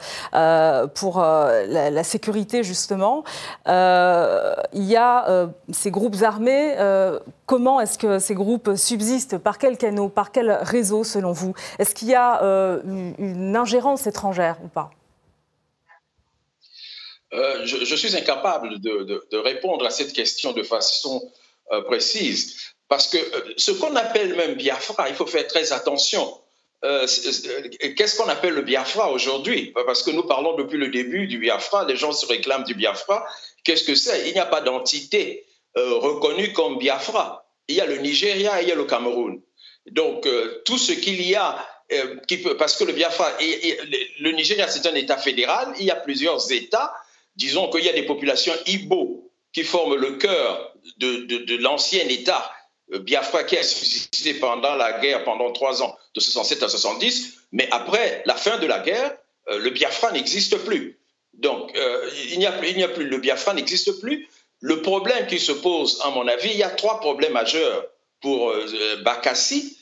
pour 0.94 1.18
la, 1.20 2.04
sécurité, 2.04 2.62
justement. 2.62 3.24
il 3.66 4.84
y 4.84 4.96
a 4.96 5.48
ces 5.72 5.90
groupes 5.90 6.22
armés. 6.22 6.76
comment 7.46 7.80
est-ce 7.80 7.98
que 7.98 8.20
ces 8.20 8.34
groupes 8.34 8.76
subsistent? 8.76 9.38
Par 9.38 9.58
quel 9.58 9.76
canaux 9.78 10.08
Par 10.08 10.30
quel 10.30 10.52
réseau, 10.52 11.02
selon 11.02 11.32
vous? 11.32 11.54
Est-ce 11.80 11.94
qu'il 11.94 12.08
y 12.08 12.14
a 12.14 12.40
une 12.84 13.56
ingérence 13.56 14.06
étrangère 14.06 14.58
ou 14.62 14.68
pas? 14.68 14.90
Je, 17.32 17.96
suis 17.96 18.16
incapable 18.16 18.80
de, 18.80 19.36
répondre 19.36 19.84
à 19.86 19.90
cette 19.90 20.12
question 20.12 20.52
de 20.52 20.62
façon 20.62 21.20
précise. 21.86 22.73
Parce 22.94 23.08
que 23.08 23.16
euh, 23.16 23.54
ce 23.56 23.72
qu'on 23.72 23.96
appelle 23.96 24.36
même 24.36 24.54
Biafra, 24.54 25.08
il 25.08 25.16
faut 25.16 25.26
faire 25.26 25.48
très 25.48 25.72
attention. 25.72 26.32
Euh, 26.84 27.08
euh, 27.08 27.92
qu'est-ce 27.96 28.16
qu'on 28.16 28.28
appelle 28.28 28.54
le 28.54 28.62
Biafra 28.62 29.10
aujourd'hui? 29.10 29.72
Parce 29.84 30.04
que 30.04 30.12
nous 30.12 30.22
parlons 30.22 30.54
depuis 30.54 30.78
le 30.78 30.90
début 30.90 31.26
du 31.26 31.38
Biafra, 31.38 31.86
les 31.86 31.96
gens 31.96 32.12
se 32.12 32.24
réclament 32.24 32.62
du 32.62 32.74
Biafra. 32.74 33.26
Qu'est-ce 33.64 33.82
que 33.82 33.96
c'est? 33.96 34.28
Il 34.28 34.32
n'y 34.32 34.38
a 34.38 34.46
pas 34.46 34.60
d'entité 34.60 35.44
reconnue 35.74 36.52
comme 36.52 36.78
Biafra. 36.78 37.44
Il 37.66 37.74
y 37.74 37.80
a 37.80 37.86
le 37.86 37.96
Nigeria 37.96 38.60
et 38.60 38.66
il 38.66 38.68
y 38.68 38.72
a 38.72 38.76
le 38.76 38.84
Cameroun. 38.84 39.42
Donc, 39.90 40.28
tout 40.64 40.78
ce 40.78 40.92
qu'il 40.92 41.20
y 41.20 41.34
a, 41.34 41.66
parce 42.60 42.76
que 42.76 42.84
le 42.84 42.92
Biafra, 42.92 43.28
le 43.40 44.30
Nigeria, 44.30 44.68
c'est 44.68 44.86
un 44.86 44.94
État 44.94 45.16
fédéral, 45.16 45.74
il 45.80 45.86
y 45.86 45.90
a 45.90 45.96
plusieurs 45.96 46.52
États. 46.52 46.94
Disons 47.34 47.68
qu'il 47.70 47.84
y 47.84 47.88
a 47.88 47.92
des 47.92 48.06
populations 48.06 48.54
Igbo 48.66 49.32
qui 49.52 49.64
forment 49.64 49.96
le 49.96 50.12
cœur 50.12 50.74
de, 50.98 51.56
l'ancien 51.56 52.06
État 52.08 52.53
Biafra 52.92 53.44
qui 53.44 53.56
a 53.56 53.62
suscité 53.62 54.34
pendant 54.34 54.74
la 54.74 55.00
guerre, 55.00 55.24
pendant 55.24 55.52
trois 55.52 55.82
ans, 55.82 55.96
de 56.14 56.20
67 56.20 56.62
à 56.62 56.68
70, 56.68 57.38
mais 57.52 57.68
après 57.70 58.22
la 58.26 58.34
fin 58.34 58.58
de 58.58 58.66
la 58.66 58.80
guerre, 58.80 59.16
euh, 59.48 59.58
le 59.58 59.70
Biafra 59.70 60.12
n'existe 60.12 60.58
plus. 60.58 60.98
Donc, 61.34 61.76
euh, 61.76 62.10
il 62.30 62.38
n'y 62.38 62.46
a, 62.46 62.52
plus, 62.52 63.04
le 63.04 63.18
Biafra 63.18 63.54
n'existe 63.54 64.00
plus. 64.00 64.28
Le 64.60 64.82
problème 64.82 65.26
qui 65.26 65.40
se 65.40 65.52
pose, 65.52 66.00
à 66.04 66.10
mon 66.10 66.28
avis, 66.28 66.50
il 66.50 66.56
y 66.56 66.62
a 66.62 66.70
trois 66.70 67.00
problèmes 67.00 67.32
majeurs 67.32 67.86
pour 68.20 68.54
Bakassi, 69.02 69.76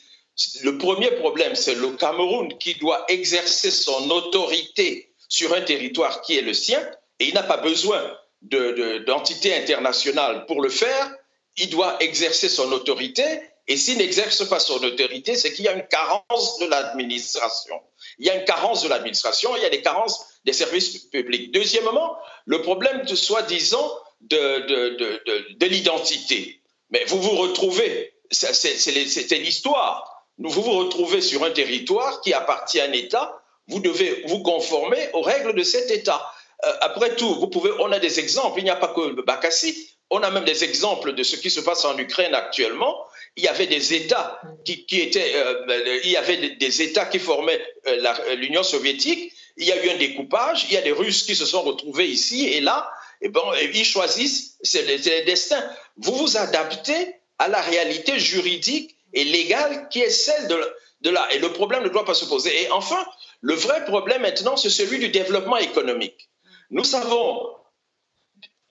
le 0.63 0.77
premier 0.77 1.11
problème, 1.11 1.55
c'est 1.55 1.75
le 1.75 1.91
Cameroun 1.91 2.57
qui 2.57 2.75
doit 2.75 3.05
exercer 3.07 3.69
son 3.69 4.09
autorité 4.09 5.13
sur 5.29 5.53
un 5.53 5.61
territoire 5.61 6.21
qui 6.21 6.37
est 6.37 6.41
le 6.41 6.53
sien, 6.53 6.81
et 7.19 7.25
il 7.25 7.33
n'a 7.33 7.43
pas 7.43 7.57
besoin 7.57 8.01
d'entité 8.41 9.55
internationale 9.55 10.45
pour 10.47 10.61
le 10.61 10.69
faire. 10.69 11.11
Il 11.57 11.69
doit 11.69 12.01
exercer 12.01 12.49
son 12.49 12.71
autorité, 12.71 13.23
et 13.67 13.77
s'il 13.77 13.97
n'exerce 13.97 14.47
pas 14.47 14.59
son 14.59 14.83
autorité, 14.83 15.35
c'est 15.35 15.53
qu'il 15.53 15.65
y 15.65 15.67
a 15.67 15.73
une 15.73 15.87
carence 15.87 16.59
de 16.59 16.65
l'administration. 16.65 17.79
Il 18.19 18.25
y 18.25 18.29
a 18.29 18.35
une 18.35 18.45
carence 18.45 18.83
de 18.83 18.89
l'administration, 18.89 19.55
il 19.55 19.63
y 19.63 19.65
a 19.65 19.69
des 19.69 19.81
carences 19.81 20.25
des 20.45 20.53
services 20.53 20.97
publics. 20.97 21.51
Deuxièmement, 21.51 22.17
le 22.45 22.61
problème 22.61 23.03
de 23.05 23.15
soi-disant 23.15 23.91
de, 24.21 25.57
de 25.57 25.65
l'identité. 25.65 26.61
Mais 26.89 27.03
vous 27.05 27.21
vous 27.21 27.35
retrouvez, 27.37 28.13
c'était 28.31 29.39
l'histoire 29.39 30.13
vous 30.39 30.61
vous 30.61 30.71
retrouvez 30.71 31.21
sur 31.21 31.43
un 31.43 31.51
territoire 31.51 32.21
qui 32.21 32.33
appartient 32.33 32.79
à 32.79 32.85
un 32.85 32.91
État, 32.91 33.41
vous 33.67 33.79
devez 33.79 34.23
vous 34.27 34.41
conformer 34.41 35.09
aux 35.13 35.21
règles 35.21 35.53
de 35.53 35.63
cet 35.63 35.91
État. 35.91 36.25
Euh, 36.65 36.73
après 36.81 37.15
tout, 37.15 37.35
vous 37.35 37.47
pouvez, 37.47 37.71
on 37.79 37.91
a 37.91 37.99
des 37.99 38.19
exemples, 38.19 38.59
il 38.59 38.63
n'y 38.63 38.69
a 38.69 38.75
pas 38.75 38.89
que 38.89 39.21
Bakassi, 39.21 39.92
on 40.13 40.21
a 40.21 40.29
même 40.29 40.45
des 40.45 40.63
exemples 40.63 41.15
de 41.15 41.23
ce 41.23 41.35
qui 41.35 41.49
se 41.49 41.59
passe 41.59 41.85
en 41.85 41.97
Ukraine 41.97 42.35
actuellement. 42.35 42.95
Il 43.35 43.43
y 43.43 43.47
avait 43.47 43.65
des 43.65 43.95
États 43.95 44.39
qui, 44.63 44.85
étaient, 44.91 45.33
euh, 45.35 45.99
il 46.03 46.11
y 46.11 46.17
avait 46.17 46.55
des 46.55 46.81
États 46.83 47.05
qui 47.05 47.17
formaient 47.17 47.59
euh, 47.87 48.35
l'Union 48.35 48.61
soviétique. 48.61 49.33
Il 49.57 49.65
y 49.65 49.71
a 49.71 49.83
eu 49.83 49.89
un 49.89 49.97
découpage. 49.97 50.65
Il 50.69 50.73
y 50.73 50.77
a 50.77 50.81
des 50.81 50.91
Russes 50.91 51.23
qui 51.23 51.35
se 51.35 51.47
sont 51.47 51.63
retrouvés 51.63 52.07
ici 52.07 52.47
et 52.47 52.61
là. 52.61 52.91
Et 53.21 53.29
bon, 53.29 53.41
ils 53.73 53.85
choisissent, 53.85 54.57
c'est 54.61 54.85
le 54.85 55.25
destin. 55.25 55.61
Vous 55.97 56.15
vous 56.15 56.37
adaptez 56.37 57.15
à 57.39 57.47
la 57.47 57.61
réalité 57.61 58.19
juridique 58.19 58.95
et 59.13 59.23
légale 59.23 59.87
qui 59.89 60.01
est 60.01 60.11
celle 60.11 60.47
de, 60.47 60.75
de 61.01 61.09
là. 61.09 61.27
Et 61.33 61.39
le 61.39 61.51
problème 61.53 61.83
ne 61.83 61.89
doit 61.89 62.05
pas 62.05 62.13
se 62.13 62.25
poser. 62.25 62.51
Et 62.61 62.69
enfin, 62.69 63.03
le 63.41 63.55
vrai 63.55 63.83
problème 63.85 64.21
maintenant, 64.21 64.57
c'est 64.57 64.69
celui 64.69 64.99
du 64.99 65.09
développement 65.09 65.57
économique. 65.57 66.29
Nous 66.69 66.93
avons 66.93 67.55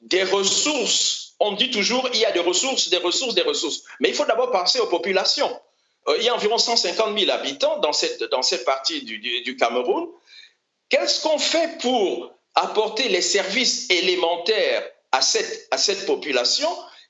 des 0.03 0.25
ressources. 0.25 1.22
On 1.45 1.53
dit 1.53 1.71
toujours, 1.71 2.09
il 2.15 2.21
y 2.21 2.25
a 2.25 2.33
des 2.33 2.41
ressources, 2.41 2.89
des 2.89 2.99
ressources, 2.99 3.35
des 3.35 3.43
ressources. 3.43 3.83
Mais 4.01 4.09
il 4.11 4.15
faut 4.15 4.25
d'abord 4.25 4.51
penser 4.51 4.79
aux 4.81 4.87
populations. 4.87 5.51
Euh, 6.09 6.17
il 6.19 6.25
y 6.25 6.29
a 6.29 6.35
environ 6.35 6.59
150 6.59 7.19
000 7.19 7.31
habitants 7.31 7.79
dans 7.79 7.93
cette, 7.93 8.23
dans 8.25 8.43
cette 8.43 8.65
partie 8.65 9.03
du, 9.03 9.19
du 9.19 9.57
Cameroun. 9.57 10.09
Qu'est-ce 10.89 11.23
qu'on 11.23 11.39
fait 11.39 11.79
pour 11.81 12.33
apporter 12.55 13.09
les 13.09 13.23
services 13.23 13.91
élémentaires 13.91 14.89
à 15.11 15.21
cette, 15.21 15.69
à 15.71 15.79
cette 15.79 16.07
population? 16.07 16.69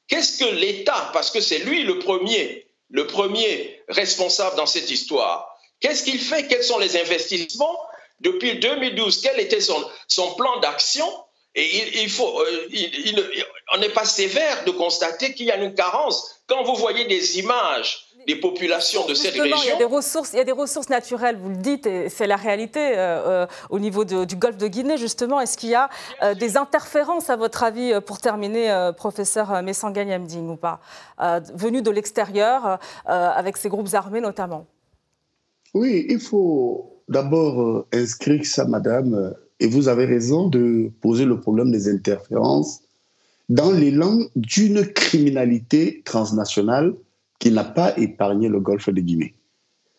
Qu'est-ce 0.09 0.39
que 0.39 0.51
l'État, 0.51 1.11
parce 1.13 1.31
que 1.31 1.41
c'est 1.41 1.59
lui 1.59 1.83
le 1.83 1.99
premier 1.99 2.67
le 2.93 3.07
premier 3.07 3.83
responsable 3.89 4.57
dans 4.57 4.67
cette 4.67 4.91
histoire. 4.91 5.59
Qu'est-ce 5.81 6.05
qu'il 6.05 6.21
fait? 6.21 6.47
Quels 6.47 6.63
sont 6.63 6.79
les 6.79 6.97
investissements? 6.97 7.77
Depuis 8.21 8.57
2012, 8.61 9.21
quel 9.21 9.41
était 9.41 9.61
son, 9.61 9.85
son 10.07 10.35
plan 10.35 10.61
d'action? 10.61 11.07
Et 11.55 12.03
il, 12.03 12.09
faut, 12.09 12.41
euh, 12.41 12.69
on 13.75 13.79
n'est 13.79 13.89
pas 13.89 14.05
sévère 14.05 14.65
de 14.67 14.71
constater 14.71 15.35
qu'il 15.35 15.47
y 15.47 15.51
a 15.51 15.57
une 15.57 15.75
carence. 15.75 16.43
Quand 16.47 16.63
vous 16.65 16.75
voyez 16.75 17.07
des 17.07 17.39
images 17.39 18.13
des 18.27 18.37
populations 18.37 19.07
de 19.07 19.15
cette 19.15 19.35
région. 19.35 19.57
Il 19.65 19.69
y, 19.69 19.73
a 19.73 19.77
des 19.77 19.85
ressources, 19.85 20.33
il 20.33 20.37
y 20.37 20.41
a 20.41 20.45
des 20.45 20.53
ressources 20.53 20.89
naturelles, 20.89 21.37
vous 21.43 21.51
le 21.51 21.57
dites, 21.57 21.87
et 21.87 22.09
c'est 22.09 22.27
la 22.27 22.37
réalité 22.37 22.79
euh, 22.79 23.43
euh, 23.43 23.47
au 23.71 23.79
niveau 23.79 24.05
du 24.05 24.37
golfe 24.37 24.59
de 24.59 24.69
Guinée, 24.69 24.97
justement. 24.97 25.41
Est-ce 25.41 25.57
qu'il 25.59 25.71
y 25.71 25.75
a 25.75 25.89
euh, 26.23 26.35
des 26.35 26.57
interférences, 26.57 27.31
à 27.31 27.37
votre 27.37 27.63
avis, 27.63 27.93
pour 28.07 28.21
terminer, 28.21 28.91
professeur 28.97 29.63
Messanga 29.63 30.05
Yamding, 30.05 30.51
ou 30.51 30.57
pas, 30.57 30.81
venues 31.55 31.83
de 31.83 31.91
l'extérieur, 31.91 32.79
avec 33.07 33.57
ces 33.57 33.69
groupes 33.69 33.93
armés 33.95 34.21
notamment? 34.21 34.67
Oui, 35.75 36.07
il 36.09 36.21
faut 36.21 37.03
d'abord 37.09 37.87
inscrire 37.93 38.45
ça, 38.47 38.65
madame, 38.67 39.35
et 39.59 39.67
vous 39.67 39.89
avez 39.89 40.05
raison 40.05 40.49
de 40.49 40.91
poser 41.01 41.25
le 41.25 41.41
problème 41.41 41.73
des 41.73 41.89
interférences 41.89 42.82
dans 43.49 43.73
l'élan 43.73 44.21
d'une 44.37 44.87
criminalité 44.87 46.03
transnationale 46.05 46.95
qui 47.39 47.51
n'a 47.51 47.65
pas 47.65 47.97
épargné 47.99 48.49
le 48.49 48.61
golfe 48.61 48.89
de 48.89 49.01
Guinée. 49.01 49.35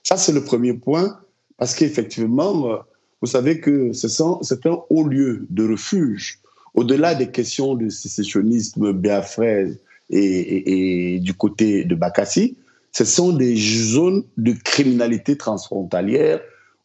Ça, 0.03 0.17
c'est 0.17 0.31
le 0.31 0.43
premier 0.43 0.73
point, 0.73 1.19
parce 1.57 1.75
qu'effectivement, 1.75 2.71
euh, 2.71 2.77
vous 3.21 3.27
savez 3.27 3.59
que 3.59 3.91
c'est 3.93 4.21
un 4.21 4.79
haut 4.89 5.07
lieu 5.07 5.45
de 5.49 5.69
refuge. 5.69 6.39
Au-delà 6.73 7.15
des 7.15 7.31
questions 7.31 7.75
de 7.75 7.89
sécessionnisme 7.89 8.91
biafrais 8.93 9.79
et, 10.09 11.15
et, 11.15 11.19
du 11.19 11.33
côté 11.33 11.85
de 11.85 11.95
Bakassi, 11.95 12.57
ce 12.91 13.05
sont 13.05 13.31
des 13.31 13.55
zones 13.55 14.23
de 14.37 14.53
criminalité 14.53 15.37
transfrontalière 15.37 16.41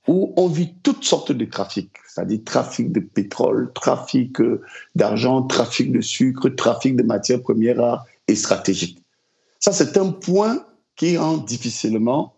où 0.08 0.32
on 0.36 0.48
vit 0.48 0.74
toutes 0.82 1.04
sortes 1.04 1.32
de 1.32 1.44
trafics, 1.44 1.92
c'est-à-dire 2.08 2.40
trafic 2.44 2.90
de 2.90 3.00
pétrole, 3.00 3.70
trafic 3.74 4.40
euh, 4.40 4.62
d'argent, 4.94 5.42
trafic 5.42 5.92
de 5.92 6.00
sucre, 6.00 6.48
trafic 6.48 6.96
de 6.96 7.02
matières 7.02 7.42
premières 7.42 8.04
et 8.26 8.34
stratégiques. 8.34 9.02
Ça, 9.60 9.72
c'est 9.72 9.96
un 9.98 10.10
point 10.10 10.66
qui 10.96 11.16
rend 11.18 11.36
difficilement, 11.36 12.34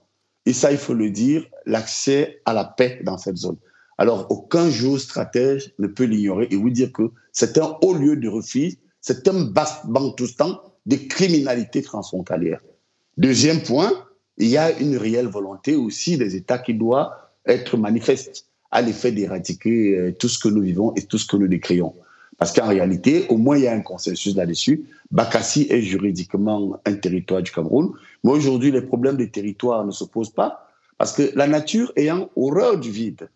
et 0.46 0.52
ça, 0.52 0.72
il 0.72 0.78
faut 0.78 0.94
le 0.94 1.10
dire, 1.10 1.46
l'accès 1.64 2.42
à 2.44 2.52
la 2.52 2.64
paix 2.64 3.00
dans 3.04 3.18
cette 3.18 3.36
zone. 3.36 3.56
Alors, 3.98 4.26
aucun 4.30 4.68
géostratège 4.68 5.72
ne 5.78 5.86
peut 5.86 6.04
l'ignorer 6.04 6.48
et 6.50 6.56
vous 6.56 6.70
dire 6.70 6.92
que 6.92 7.10
c'est 7.32 7.56
un 7.58 7.76
haut 7.82 7.94
lieu 7.94 8.16
de 8.16 8.28
refuge, 8.28 8.78
c'est 9.00 9.28
un 9.28 9.52
bantoustan 9.84 10.60
de 10.86 10.96
criminalité 10.96 11.82
transfrontalière. 11.82 12.60
Deuxième 13.16 13.62
point, 13.62 13.92
il 14.38 14.48
y 14.48 14.56
a 14.56 14.76
une 14.78 14.96
réelle 14.96 15.28
volonté 15.28 15.76
aussi 15.76 16.16
des 16.16 16.34
États 16.34 16.58
qui 16.58 16.74
doit 16.74 17.29
être 17.46 17.76
manifeste 17.76 18.46
à 18.70 18.82
l'effet 18.82 19.12
d'éradiquer 19.12 19.96
euh, 19.96 20.12
tout 20.12 20.28
ce 20.28 20.38
que 20.38 20.48
nous 20.48 20.62
vivons 20.62 20.92
et 20.96 21.02
tout 21.02 21.18
ce 21.18 21.26
que 21.26 21.36
nous 21.36 21.48
décrions. 21.48 21.94
Parce 22.38 22.52
qu'en 22.52 22.68
réalité, 22.68 23.26
au 23.28 23.36
moins, 23.36 23.58
il 23.58 23.64
y 23.64 23.66
a 23.66 23.72
un 23.72 23.80
consensus 23.80 24.34
là-dessus. 24.34 24.84
Bakassi 25.10 25.66
est 25.68 25.82
juridiquement 25.82 26.80
un 26.86 26.94
territoire 26.94 27.42
du 27.42 27.50
Cameroun. 27.50 27.92
Mais 28.24 28.30
aujourd'hui, 28.30 28.70
les 28.70 28.80
problèmes 28.80 29.16
de 29.16 29.26
territoire 29.26 29.84
ne 29.84 29.90
se 29.90 30.04
posent 30.04 30.32
pas 30.32 30.70
parce 31.00 31.12
que 31.12 31.30
la 31.34 31.46
nature 31.46 31.92
ayant 31.96 32.28
horreur 32.36 32.78
du 32.78 32.90
vide, 32.90 33.30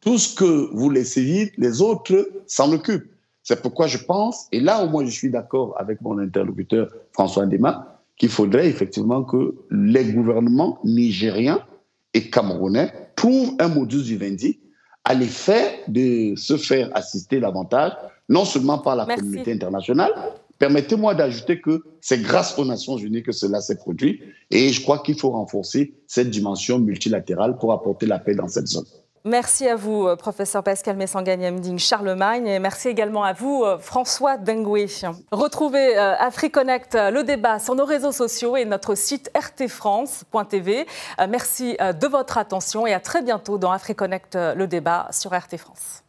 tout 0.00 0.16
ce 0.16 0.34
que 0.34 0.70
vous 0.74 0.88
laissez 0.88 1.22
vide, 1.22 1.50
les 1.58 1.82
autres 1.82 2.30
s'en 2.46 2.72
occupent. 2.72 3.10
C'est 3.42 3.60
pourquoi 3.60 3.86
je 3.86 3.98
pense, 3.98 4.46
et 4.52 4.60
là 4.60 4.82
au 4.82 4.88
moins 4.88 5.04
je 5.04 5.10
suis 5.10 5.30
d'accord 5.30 5.74
avec 5.78 6.00
mon 6.00 6.18
interlocuteur 6.18 6.88
François 7.12 7.44
Dema, 7.44 8.00
qu'il 8.16 8.30
faudrait 8.30 8.68
effectivement 8.68 9.22
que 9.22 9.54
les 9.70 10.04
gouvernements 10.04 10.78
nigériens 10.84 11.62
et 12.14 12.30
camerounais 12.30 12.92
trouvent 13.16 13.54
un 13.58 13.68
modus 13.68 14.02
vivendi 14.02 14.60
à 15.04 15.14
l'effet 15.14 15.80
de 15.88 16.34
se 16.36 16.56
faire 16.56 16.90
assister 16.94 17.40
davantage 17.40 17.92
non 18.28 18.44
seulement 18.44 18.78
par 18.78 18.96
la 18.96 19.06
communauté 19.06 19.52
internationale. 19.52 20.12
Permettez-moi 20.58 21.14
d'ajouter 21.14 21.60
que 21.60 21.82
c'est 22.00 22.20
grâce 22.20 22.58
aux 22.58 22.64
Nations 22.64 22.96
Unies 22.96 23.22
que 23.22 23.32
cela 23.32 23.60
s'est 23.60 23.76
produit 23.76 24.20
et 24.50 24.68
je 24.70 24.82
crois 24.82 24.98
qu'il 24.98 25.18
faut 25.18 25.30
renforcer 25.30 25.94
cette 26.06 26.30
dimension 26.30 26.78
multilatérale 26.78 27.56
pour 27.56 27.72
apporter 27.72 28.06
la 28.06 28.18
paix 28.18 28.34
dans 28.34 28.48
cette 28.48 28.68
zone. 28.68 28.84
Merci 29.24 29.68
à 29.68 29.76
vous, 29.76 30.06
euh, 30.06 30.16
professeur 30.16 30.62
Pascal 30.62 30.96
Messanganyamding 30.96 31.78
Charlemagne, 31.78 32.46
et 32.46 32.58
merci 32.58 32.88
également 32.88 33.22
à 33.22 33.34
vous, 33.34 33.64
euh, 33.64 33.76
François 33.76 34.38
Dengoué. 34.38 34.86
Retrouvez 35.30 35.98
euh, 35.98 36.16
AfriConnect, 36.16 36.94
le 36.94 37.22
débat 37.22 37.58
sur 37.58 37.74
nos 37.74 37.84
réseaux 37.84 38.12
sociaux 38.12 38.56
et 38.56 38.64
notre 38.64 38.94
site 38.94 39.30
rtfrance.tv. 39.36 40.86
Merci 41.28 41.76
de 41.78 42.06
votre 42.06 42.38
attention 42.38 42.86
et 42.86 42.94
à 42.94 43.00
très 43.00 43.20
bientôt 43.20 43.58
dans 43.58 43.72
AfriConnect, 43.72 44.36
le 44.36 44.66
débat 44.66 45.08
sur 45.10 45.32
RT 45.32 45.58
France. 45.58 46.02